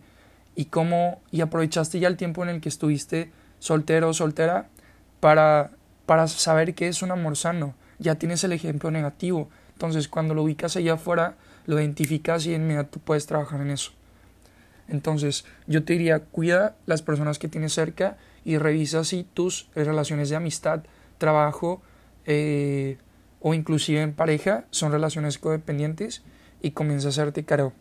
y 0.56 0.66
cómo 0.66 1.22
y 1.32 1.42
aprovechaste 1.42 2.00
ya 2.00 2.08
el 2.08 2.18
tiempo 2.18 2.44
en 2.44 2.50
el 2.50 2.62
que 2.62 2.70
estuviste 2.70 3.32
soltero 3.60 4.10
o 4.10 4.14
soltera 4.14 4.70
para, 5.24 5.72
para 6.06 6.28
saber 6.28 6.76
que 6.76 6.90
es 6.90 7.02
un 7.02 7.10
amor 7.10 7.38
sano. 7.38 7.76
Ya 7.98 8.16
tienes 8.16 8.44
el 8.44 8.52
ejemplo 8.52 8.92
negativo. 8.92 9.48
Entonces, 9.72 10.10
cuando 10.10 10.34
lo 10.34 10.44
ubicas 10.44 10.76
allá 10.76 10.96
afuera, 10.96 11.38
lo 11.66 11.80
identificas 11.80 12.46
y 12.46 12.54
en 12.54 12.64
inmediato 12.64 13.00
puedes 13.00 13.26
trabajar 13.26 13.62
en 13.62 13.72
eso. 13.72 13.94
Entonces, 14.90 15.46
yo 15.66 15.86
te 15.86 15.94
diría, 15.94 16.20
cuida 16.20 16.76
las 16.88 17.04
personas 17.04 17.40
que 17.40 17.48
tienes 17.48 17.72
cerca 17.72 18.18
y 18.44 18.58
revisa 18.58 19.06
si 19.06 19.24
tus 19.24 19.70
relaciones 19.76 20.28
de 20.28 20.36
amistad, 20.36 20.84
trabajo 21.20 21.82
eh, 22.26 22.98
o 23.40 23.54
inclusive 23.54 24.02
en 24.02 24.12
pareja 24.12 24.66
son 24.72 24.92
relaciones 24.92 25.38
codependientes 25.38 26.22
y 26.62 26.72
comienza 26.72 27.08
a 27.08 27.12
hacerte 27.12 27.46
cargo. 27.46 27.72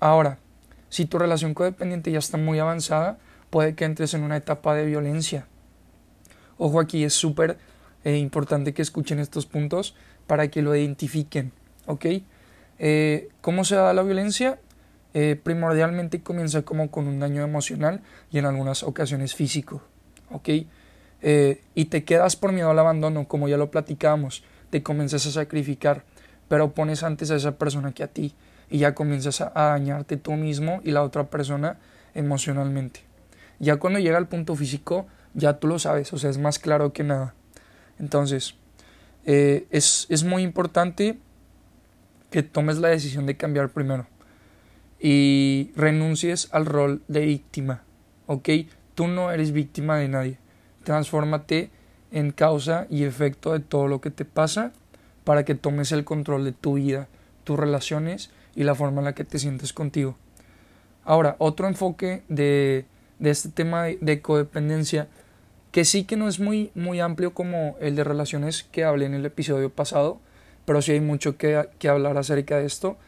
Ahora, 0.00 0.40
si 0.88 1.04
tu 1.04 1.20
relación 1.20 1.54
codependiente 1.54 2.10
ya 2.10 2.18
está 2.18 2.38
muy 2.38 2.58
avanzada, 2.58 3.18
puede 3.50 3.76
que 3.76 3.84
entres 3.84 4.14
en 4.14 4.24
una 4.24 4.36
etapa 4.36 4.74
de 4.74 4.84
violencia. 4.84 5.46
Ojo 6.64 6.78
aquí, 6.78 7.02
es 7.02 7.12
súper 7.12 7.58
eh, 8.04 8.18
importante 8.18 8.72
que 8.72 8.82
escuchen 8.82 9.18
estos 9.18 9.46
puntos 9.46 9.96
para 10.28 10.46
que 10.46 10.62
lo 10.62 10.76
identifiquen. 10.76 11.50
¿Ok? 11.86 12.06
Eh, 12.78 13.30
¿Cómo 13.40 13.64
se 13.64 13.74
da 13.74 13.92
la 13.92 14.04
violencia? 14.04 14.60
Eh, 15.12 15.34
primordialmente 15.42 16.22
comienza 16.22 16.62
como 16.62 16.88
con 16.92 17.08
un 17.08 17.18
daño 17.18 17.42
emocional 17.42 18.00
y 18.30 18.38
en 18.38 18.44
algunas 18.44 18.84
ocasiones 18.84 19.34
físico. 19.34 19.82
¿Ok? 20.30 20.50
Y 21.74 21.84
te 21.86 22.04
quedas 22.04 22.36
por 22.36 22.52
miedo 22.52 22.70
al 22.70 22.78
abandono, 22.78 23.26
como 23.26 23.48
ya 23.48 23.56
lo 23.56 23.72
platicamos, 23.72 24.44
te 24.70 24.84
comienzas 24.84 25.26
a 25.26 25.32
sacrificar, 25.32 26.04
pero 26.46 26.74
pones 26.74 27.02
antes 27.02 27.32
a 27.32 27.36
esa 27.36 27.58
persona 27.58 27.90
que 27.90 28.04
a 28.04 28.08
ti 28.08 28.36
y 28.70 28.78
ya 28.78 28.94
comienzas 28.94 29.40
a, 29.40 29.50
dañarte 29.52 30.16
tú 30.16 30.34
mismo 30.34 30.80
y 30.84 30.92
la 30.92 31.02
otra 31.02 31.24
persona 31.24 31.78
emocionalmente. 32.14 33.00
Ya 33.58 33.76
cuando 33.76 33.98
llega 33.98 34.18
al 34.18 34.28
punto 34.28 34.54
físico, 34.54 35.06
ya 35.34 35.58
tú 35.58 35.66
lo 35.68 35.78
sabes, 35.78 36.12
o 36.12 36.18
sea, 36.18 36.30
es 36.30 36.38
más 36.38 36.58
claro 36.58 36.92
que 36.92 37.04
nada. 37.04 37.34
Entonces, 37.98 38.54
es, 39.24 40.06
es 40.08 40.24
muy 40.24 40.42
importante 40.42 41.18
que 42.30 42.42
tomes 42.42 42.78
la 42.78 42.88
decisión 42.88 43.26
de 43.26 43.36
cambiar 43.36 43.68
primero 43.70 44.06
y 44.98 45.72
renuncies 45.76 46.48
al 46.52 46.66
rol 46.66 47.02
de 47.08 47.20
víctima, 47.26 47.82
¿ok? 48.26 48.48
Tú 48.94 49.08
no 49.08 49.30
eres 49.30 49.52
víctima 49.52 49.96
de 49.96 50.08
nadie. 50.08 50.38
Transfórmate 50.84 51.70
en 52.12 52.30
causa 52.30 52.86
y 52.88 53.04
efecto 53.04 53.52
de 53.52 53.60
todo 53.60 53.88
lo 53.88 54.00
que 54.00 54.10
te 54.10 54.24
pasa 54.24 54.72
para 55.24 55.44
que 55.44 55.54
tomes 55.54 55.92
el 55.92 56.04
control 56.04 56.44
de 56.44 56.52
tu 56.52 56.74
vida, 56.74 57.08
tus 57.44 57.58
relaciones 57.58 58.30
y 58.54 58.64
la 58.64 58.74
forma 58.74 59.00
en 59.00 59.06
la 59.06 59.14
que 59.14 59.24
te 59.24 59.38
sientes 59.38 59.72
contigo. 59.72 60.16
Ahora, 61.04 61.36
otro 61.38 61.66
enfoque 61.66 62.22
de, 62.28 62.84
de 63.18 63.30
este 63.30 63.48
tema 63.48 63.84
de, 63.84 64.20
codependencia, 64.20 65.08
que 65.72 65.84
sí 65.86 66.04
que 66.04 66.16
no 66.16 66.28
es 66.28 66.38
muy, 66.38 66.70
muy 66.74 67.00
amplio 67.00 67.32
como 67.34 67.76
el 67.80 67.96
de 67.96 68.04
relaciones 68.04 68.62
que 68.62 68.84
hablé 68.84 69.06
en 69.06 69.14
el 69.14 69.24
episodio 69.24 69.70
pasado, 69.70 70.20
pero 70.66 70.82
sí 70.82 70.92
hay 70.92 71.00
mucho 71.00 71.36
que, 71.38 71.68
que 71.78 71.88
hablar 71.88 72.18
acerca 72.18 72.58
de 72.58 72.66
esto. 72.66 72.98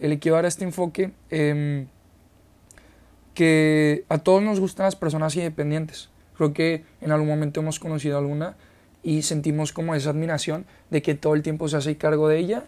El 0.00 0.10
equivar 0.10 0.46
a 0.46 0.48
este 0.48 0.64
enfoque 0.64 1.12
em, 1.30 1.86
que 3.34 4.04
a 4.08 4.18
todos 4.18 4.42
nos 4.42 4.58
gustan 4.58 4.84
las 4.84 4.96
personas 4.96 5.36
independientes. 5.36 6.08
Creo 6.36 6.54
que 6.54 6.84
en 7.02 7.12
algún 7.12 7.28
momento 7.28 7.60
hemos 7.60 7.78
conocido 7.78 8.16
alguna 8.16 8.56
y 9.02 9.22
sentimos 9.22 9.72
como 9.72 9.94
esa 9.94 10.10
admiración 10.10 10.64
de 10.90 11.02
que 11.02 11.14
todo 11.14 11.34
el 11.34 11.42
tiempo 11.42 11.68
se 11.68 11.76
hace 11.76 11.96
cargo 11.96 12.28
de 12.28 12.38
ella 12.38 12.64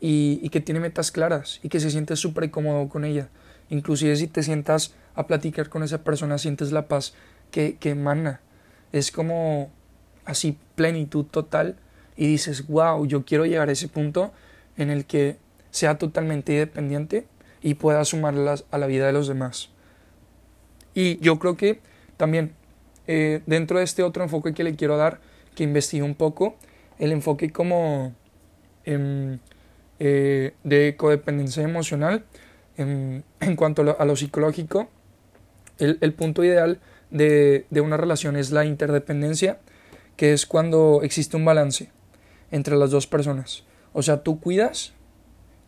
y, 0.00 0.40
y 0.42 0.48
que 0.48 0.60
tiene 0.60 0.80
metas 0.80 1.12
claras 1.12 1.60
y 1.62 1.68
que 1.68 1.78
se 1.78 1.90
siente 1.90 2.16
súper 2.16 2.50
cómodo 2.50 2.88
con 2.88 3.04
ella. 3.04 3.28
Inclusive 3.68 4.16
si 4.16 4.28
te 4.28 4.42
sientas 4.42 4.94
a 5.14 5.26
platicar 5.26 5.68
con 5.68 5.82
esa 5.82 6.02
persona, 6.02 6.38
sientes 6.38 6.72
la 6.72 6.88
paz 6.88 7.14
que, 7.50 7.76
que 7.76 7.90
emana. 7.90 8.40
Es 8.94 9.10
como 9.10 9.72
así 10.24 10.56
plenitud 10.76 11.24
total 11.24 11.74
y 12.16 12.28
dices, 12.28 12.68
wow, 12.68 13.04
yo 13.06 13.24
quiero 13.24 13.44
llegar 13.44 13.68
a 13.68 13.72
ese 13.72 13.88
punto 13.88 14.32
en 14.76 14.88
el 14.88 15.04
que 15.04 15.36
sea 15.72 15.98
totalmente 15.98 16.52
independiente 16.52 17.26
y 17.60 17.74
pueda 17.74 18.04
sumarlas 18.04 18.66
a 18.70 18.78
la 18.78 18.86
vida 18.86 19.08
de 19.08 19.12
los 19.12 19.26
demás. 19.26 19.70
Y 20.94 21.18
yo 21.18 21.40
creo 21.40 21.56
que 21.56 21.80
también 22.16 22.52
eh, 23.08 23.42
dentro 23.46 23.78
de 23.78 23.84
este 23.84 24.04
otro 24.04 24.22
enfoque 24.22 24.54
que 24.54 24.62
le 24.62 24.76
quiero 24.76 24.96
dar, 24.96 25.18
que 25.56 25.64
investigue 25.64 26.04
un 26.04 26.14
poco, 26.14 26.54
el 27.00 27.10
enfoque 27.10 27.50
como 27.50 28.14
em, 28.84 29.40
eh, 29.98 30.54
de 30.62 30.94
codependencia 30.96 31.64
emocional, 31.64 32.26
em, 32.76 33.22
en, 33.40 33.56
cuanto 33.56 33.82
a 33.98 34.04
lo, 34.04 34.14
psicológico, 34.14 34.88
el, 35.78 35.98
el 36.00 36.12
punto 36.12 36.44
ideal 36.44 36.78
de, 37.10 37.66
de 37.70 37.80
una 37.80 37.96
relación 37.96 38.36
es 38.36 38.50
la 38.50 38.64
interdependencia, 38.64 39.58
que 40.16 40.32
es 40.32 40.46
cuando 40.46 41.00
existe 41.02 41.36
un 41.36 41.44
balance 41.44 41.90
entre 42.50 42.76
las 42.76 42.90
dos 42.90 43.06
personas. 43.06 43.64
O 43.92 44.02
sea, 44.02 44.22
tú 44.22 44.40
cuidas 44.40 44.92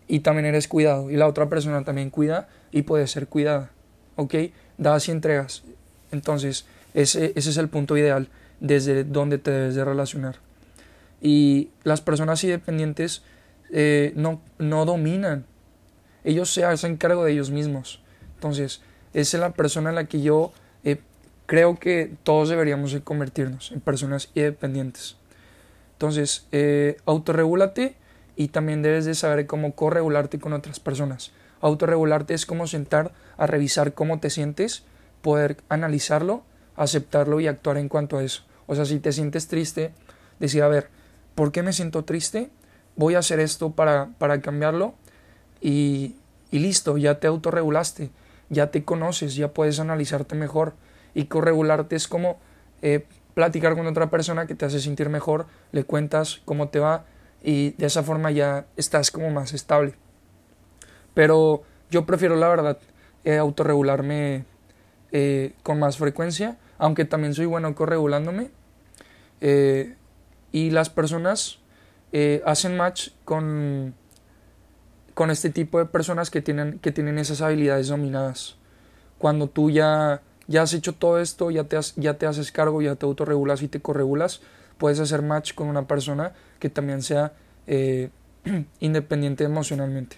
y 0.09 0.21
también 0.21 0.47
eres 0.47 0.69
cuidado 0.69 1.11
y 1.11 1.17
la 1.17 1.27
otra 1.27 1.49
persona 1.49 1.85
también 1.85 2.11
cuida 2.11 2.49
y 2.71 2.83
puede 2.83 3.07
ser 3.07 3.29
cuidada. 3.29 3.71
¿Ok? 4.17 4.35
Das 4.79 5.09
y 5.09 5.13
entregas. 5.13 5.63
Entonces, 6.13 6.67
ese, 6.95 7.33
ese 7.35 7.51
es 7.51 7.57
el 7.57 7.69
punto 7.69 7.97
ideal 7.97 8.29
desde 8.61 9.05
donde 9.05 9.39
te 9.39 9.51
debes 9.51 9.75
de 9.75 9.85
relacionar. 9.85 10.37
Y 11.21 11.71
las 11.83 12.01
personas 12.01 12.43
independientes 12.45 13.23
eh, 13.73 14.13
no, 14.17 14.41
no 14.59 14.85
dominan. 14.85 15.45
Ellos 16.25 16.53
se 16.53 16.65
hacen 16.65 16.97
cargo 16.97 17.25
de 17.25 17.33
ellos 17.33 17.51
mismos. 17.51 18.03
Entonces, 18.35 18.81
esa 19.15 19.37
es 19.37 19.41
la 19.41 19.51
persona 19.51 19.91
en 19.91 19.97
la 19.97 20.05
que 20.05 20.23
yo 20.23 20.53
eh, 20.85 21.01
creo 21.47 21.79
que 21.79 22.13
todos 22.23 22.49
deberíamos 22.49 22.93
de 22.93 23.03
convertirnos 23.03 23.73
en 23.73 23.81
personas 23.81 24.31
independientes. 24.35 25.17
Entonces, 25.93 26.47
eh, 26.53 26.99
autorregúlate 27.07 27.97
y 28.37 28.49
también 28.49 28.83
debes 28.83 29.05
de 29.07 29.15
saber 29.15 29.47
cómo 29.47 29.75
corregularte 29.75 30.39
con 30.39 30.53
otras 30.53 30.79
personas. 30.79 31.33
Autorregularte 31.61 32.35
es 32.35 32.45
como 32.45 32.67
sentar 32.67 33.13
a 33.39 33.47
revisar 33.47 33.95
cómo 33.95 34.21
te 34.21 34.29
sientes, 34.29 34.85
poder 35.23 35.57
analizarlo, 35.69 36.43
aceptarlo 36.77 37.41
y 37.41 37.47
actuar 37.47 37.79
en 37.79 37.89
cuanto 37.89 38.19
a 38.19 38.25
eso. 38.25 38.45
O 38.67 38.75
sea, 38.75 38.85
si 38.85 38.99
te 38.99 39.13
sientes 39.13 39.49
triste, 39.49 39.93
decir, 40.39 40.63
a 40.63 40.69
ver, 40.69 40.91
¿por 41.35 41.53
qué 41.53 41.63
me 41.63 41.73
siento 41.73 42.05
triste? 42.05 42.51
Voy 42.97 43.15
a 43.15 43.21
hacer 43.21 43.41
esto 43.41 43.71
para, 43.73 44.11
para 44.19 44.41
cambiarlo 44.41 44.95
y, 45.61 46.17
y 46.51 46.59
listo, 46.59 46.99
ya 46.99 47.21
te 47.21 47.27
autorregulaste, 47.27 48.11
ya 48.51 48.71
te 48.71 48.85
conoces, 48.85 49.35
ya 49.35 49.49
puedes 49.53 49.81
analizarte 49.81 50.35
mejor. 50.35 50.75
Y 51.17 51.25
corregularte 51.25 51.97
es 51.97 52.09
como 52.09 52.39
eh, 52.83 53.07
platicar 53.35 53.75
con 53.75 53.87
otra 53.87 54.11
persona 54.11 54.47
que 54.47 54.55
te 54.55 54.67
hace 54.67 54.81
sentir 54.81 55.09
mejor, 55.09 55.47
le 55.73 55.85
cuentas 55.85 56.43
cómo 56.45 56.69
te 56.69 56.79
va 56.79 57.07
y 57.43 57.71
de 57.73 57.87
esa 57.87 58.03
forma 58.03 58.31
ya 58.31 58.67
estás 58.77 59.11
como 59.11 59.31
más 59.31 59.55
estable. 59.55 59.95
Pero 61.15 61.63
yo 61.91 62.05
prefiero 62.05 62.37
la 62.37 62.49
verdad 62.49 62.79
eh, 63.25 63.39
autorregularme 63.39 64.45
eh, 65.13 65.55
con 65.63 65.79
más 65.79 65.97
frecuencia, 65.97 66.59
aunque 66.79 67.05
también 67.05 67.33
soy 67.33 67.47
bueno 67.47 67.75
corregulándome. 67.75 68.51
Eh, 69.41 69.95
y 70.53 70.71
las 70.71 70.91
personas 70.91 71.61
eh, 72.13 72.43
hacen 72.45 72.77
match 72.77 73.11
con, 73.25 73.95
con 75.15 75.31
este 75.31 75.51
tipo 75.51 75.79
de 75.79 75.87
personas 75.87 76.31
que 76.31 76.43
tienen, 76.43 76.79
que 76.81 76.93
tienen 76.93 77.19
esas 77.19 77.41
habilidades 77.43 77.89
dominadas. 77.89 78.57
Cuando 79.19 79.49
tú 79.49 79.71
ya, 79.71 80.23
ya 80.47 80.63
has 80.63 80.73
hecho 80.75 80.93
todo 80.95 81.19
esto, 81.19 81.51
ya 81.51 81.65
te, 81.65 81.79
ya 81.97 82.15
te 82.15 82.27
haces 82.27 82.53
cargo, 82.53 82.83
ya 82.83 82.95
te 82.95 83.07
autorregulas 83.07 83.63
y 83.63 83.69
te 83.69 83.81
corregulas, 83.81 84.41
puedes 84.79 85.01
hacer 85.01 85.23
match 85.23 85.55
con 85.55 85.69
una 85.69 85.87
persona 85.87 86.33
que 86.59 86.71
también 86.71 87.03
sea 87.03 87.33
eh, 87.67 88.11
independiente 88.81 89.45
emocionalmente. 89.45 90.17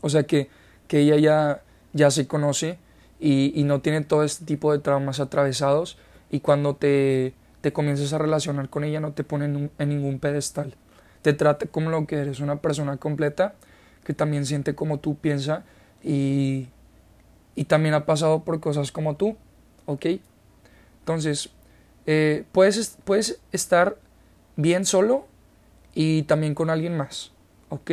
O 0.00 0.08
sea 0.08 0.24
que, 0.24 0.48
que 0.88 1.00
ella 1.00 1.16
ya, 1.16 1.62
ya 1.92 2.10
se 2.10 2.26
conoce 2.26 2.78
y, 3.18 3.62
no 3.64 3.80
tiene 3.80 4.02
todo 4.02 4.24
este 4.24 4.44
tipo 4.44 4.72
de 4.72 4.78
traumas 4.78 5.20
atravesados 5.20 5.98
y 6.30 6.40
cuando 6.40 6.76
te, 6.76 7.34
te 7.60 7.72
comienzas 7.72 8.12
a 8.12 8.18
relacionar 8.18 8.68
con 8.68 8.84
ella 8.84 9.00
no 9.00 9.12
te 9.12 9.24
pone 9.24 9.46
en, 9.46 9.70
en 9.78 9.88
ningún 9.88 10.18
pedestal. 10.18 10.74
Te 11.22 11.32
trata 11.32 11.66
como 11.66 11.90
lo 11.90 12.06
que 12.06 12.16
eres, 12.16 12.40
una 12.40 12.60
persona 12.60 12.98
completa 12.98 13.54
que 14.04 14.14
también 14.14 14.46
siente 14.46 14.74
como 14.74 15.00
tú 15.00 15.16
piensa 15.16 15.64
y, 16.02 16.68
y 17.56 17.64
también 17.64 17.94
ha 17.94 18.06
pasado 18.06 18.44
por 18.44 18.60
cosas 18.60 18.92
como 18.92 19.16
tú, 19.16 19.36
¿ok? 19.86 20.06
Entonces, 21.00 21.50
eh, 22.06 22.44
puedes, 22.52 22.98
puedes 23.04 23.40
estar 23.50 23.96
bien 24.54 24.84
solo 24.84 25.26
y 25.94 26.22
también 26.22 26.54
con 26.54 26.70
alguien 26.70 26.96
más, 26.96 27.32
¿ok? 27.70 27.90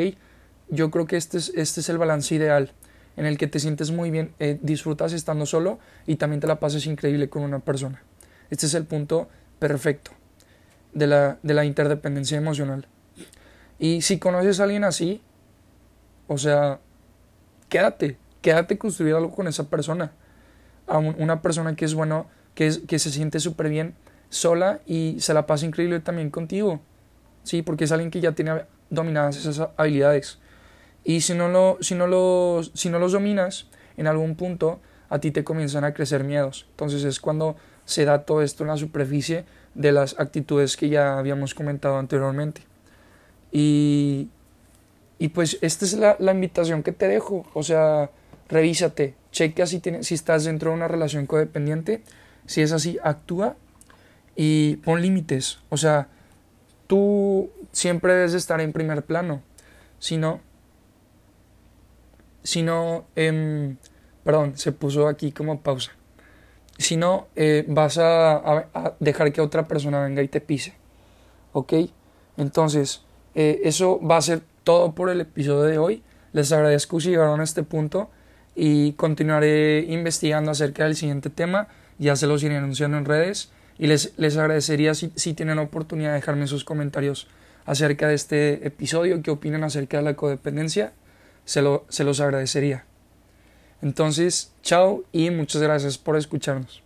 Yo 0.69 0.91
creo 0.91 1.08
que 1.08 1.17
este 1.17 1.38
es, 1.38 1.52
este 1.56 1.80
es 1.80 1.89
el 1.89 1.97
balance 1.97 2.36
ideal 2.36 2.71
en 3.15 3.26
el 3.26 3.38
que 3.38 3.47
te 3.47 3.60
sientes 3.60 3.91
muy 3.91 4.12
bien, 4.12 4.34
eh, 4.39 4.60
disfrutas 4.62 5.13
estando 5.13 5.45
solo 5.45 5.80
y 6.06 6.17
también 6.17 6.39
te 6.39 6.47
la 6.47 6.60
pasas 6.60 6.86
increíble 6.86 7.30
con 7.30 7.43
una 7.43 7.60
persona. 7.60 8.02
Este 8.49 8.65
es 8.65 8.73
el 8.73 8.86
punto 8.86 9.30
perfecto 9.60 10.12
de 10.93 11.08
la, 11.08 11.38
de 11.41 11.54
la 11.54 11.65
interdependencia 11.65 12.38
emocional. 12.38 12.88
Y 13.80 14.02
si 14.02 14.19
conoces 14.19 14.60
a 14.60 14.63
alguien 14.63 14.84
así, 14.84 15.21
o 16.28 16.38
sea, 16.38 16.80
quédate, 17.69 18.17
quédate 18.43 18.77
construir 18.77 19.15
algo 19.15 19.32
con 19.32 19.47
esa 19.47 19.67
persona. 19.69 20.12
A 20.86 20.99
un, 20.99 21.15
una 21.17 21.41
persona 21.41 21.75
que 21.75 21.86
es 21.86 21.95
bueno, 21.95 22.27
que, 22.53 22.67
es, 22.67 22.79
que 22.88 22.99
se 22.99 23.10
siente 23.10 23.39
súper 23.39 23.69
bien 23.69 23.95
sola 24.29 24.82
y 24.86 25.15
se 25.19 25.34
la 25.34 25.47
pasa 25.47 25.65
increíble 25.65 25.99
también 26.01 26.29
contigo. 26.29 26.82
Sí, 27.43 27.63
porque 27.63 27.86
es 27.86 27.91
alguien 27.91 28.12
que 28.12 28.21
ya 28.21 28.34
tiene 28.34 28.65
dominadas 28.91 29.38
esas 29.38 29.69
habilidades. 29.77 30.38
Y 31.03 31.21
si 31.21 31.34
no, 31.34 31.49
lo, 31.49 31.77
si, 31.82 31.95
no 31.95 32.06
los, 32.06 32.71
si 32.75 32.89
no 32.89 32.99
los 32.99 33.13
dominas, 33.13 33.67
en 33.97 34.08
algún 34.08 34.36
punto 34.36 34.79
a 35.10 35.19
ti 35.19 35.32
te 35.32 35.43
comienzan 35.43 35.84
a 35.84 35.93
crecer 35.93 36.23
miedos. 36.23 36.67
Entonces 36.71 37.03
es 37.03 37.19
cuando 37.19 37.56
se 37.86 38.06
da 38.06 38.25
todo 38.25 38.41
esto 38.41 38.63
en 38.63 38.69
la 38.69 38.77
superficie 38.77 39.45
de 39.75 39.91
las 39.91 40.19
actitudes 40.19 40.77
que 40.77 40.89
ya 40.89 41.17
habíamos 41.17 41.53
comentado 41.53 41.97
anteriormente. 41.97 42.62
Y, 43.51 44.29
y 45.19 45.29
pues 45.29 45.60
esta 45.62 45.86
es 45.86 45.93
la, 45.93 46.15
la, 46.19 46.32
invitación 46.32 46.82
que 46.82 46.91
te 46.91 47.08
dejo. 47.08 47.45
O 47.53 47.62
sea, 47.62 48.10
revísate, 48.49 49.15
chequea 49.32 49.65
si, 49.65 49.79
tiene, 49.79 50.03
si 50.03 50.13
estás 50.13 50.45
dentro 50.45 50.71
de 50.71 50.77
una 50.77 50.88
relación 50.88 51.25
codependiente. 51.25 52.03
Si 52.45 52.62
es 52.62 52.71
así, 52.71 52.99
actúa 53.03 53.56
y 54.36 54.77
pon 54.77 55.01
límites. 55.01 55.60
O 55.69 55.77
sea, 55.77 56.08
tú 56.88 57.49
siempre 57.71 58.13
debes 58.13 58.34
estar 58.34 58.62
en 58.62 58.73
primer 58.73 59.03
plano. 59.03 59.41
Si 59.99 60.17
no, 60.17 60.41
si 62.43 62.62
no, 62.62 63.06
eh, 63.15 63.75
perdón, 64.23 64.58
se 64.58 64.71
puso 64.71 65.08
aquí 65.08 65.32
como 65.32 65.62
pausa. 65.62 65.91
Si 66.77 66.97
no, 66.97 67.27
eh, 67.36 67.65
vas 67.67 67.97
a, 67.97 68.67
dejar 68.99 69.32
que 69.32 69.41
otra 69.41 69.67
persona 69.67 70.03
venga 70.03 70.21
y 70.21 70.27
te 70.27 70.41
pise. 70.41 70.73
¿Ok? 71.53 71.73
Entonces, 72.38 73.03
eh, 73.36 73.62
eso 73.63 73.99
va 74.01 74.17
a 74.17 74.21
ser 74.21 74.41
todo 74.63 74.93
por 74.93 75.10
el 75.10 75.21
episodio 75.21 75.63
de 75.63 75.77
hoy. 75.77 76.03
Les 76.34 76.51
agradezco 76.51 76.99
si 76.99 77.12
llegaron 77.12 77.39
a 77.39 77.43
este 77.43 77.63
punto 77.63 78.10
y 78.55 78.93
continuaré 78.93 79.85
investigando 79.87 80.51
acerca 80.51 80.83
del 80.83 80.95
siguiente 80.95 81.29
tema. 81.29 81.67
Ya 81.99 82.15
se 82.15 82.27
los 82.27 82.43
iré 82.43 82.57
anunciando 82.57 82.97
en 82.97 83.05
redes 83.05 83.51
y 83.77 83.87
les, 83.87 84.13
les 84.17 84.37
agradecería 84.37 84.93
si, 84.93 85.11
si 85.15 85.33
tienen 85.33 85.57
la 85.57 85.63
oportunidad 85.63 86.09
de 86.09 86.15
dejarme 86.15 86.47
sus 86.47 86.63
comentarios 86.63 87.27
acerca 87.65 88.07
de 88.07 88.15
este 88.15 88.67
episodio, 88.67 89.21
qué 89.21 89.31
opinan 89.31 89.63
acerca 89.63 89.97
de 89.97 90.03
la 90.03 90.15
codependencia, 90.15 90.93
se, 91.45 91.61
lo, 91.61 91.85
se 91.89 92.03
los 92.03 92.19
agradecería. 92.19 92.85
Entonces, 93.81 94.53
chao 94.61 95.03
y 95.11 95.29
muchas 95.29 95.61
gracias 95.61 95.97
por 95.97 96.17
escucharnos. 96.17 96.83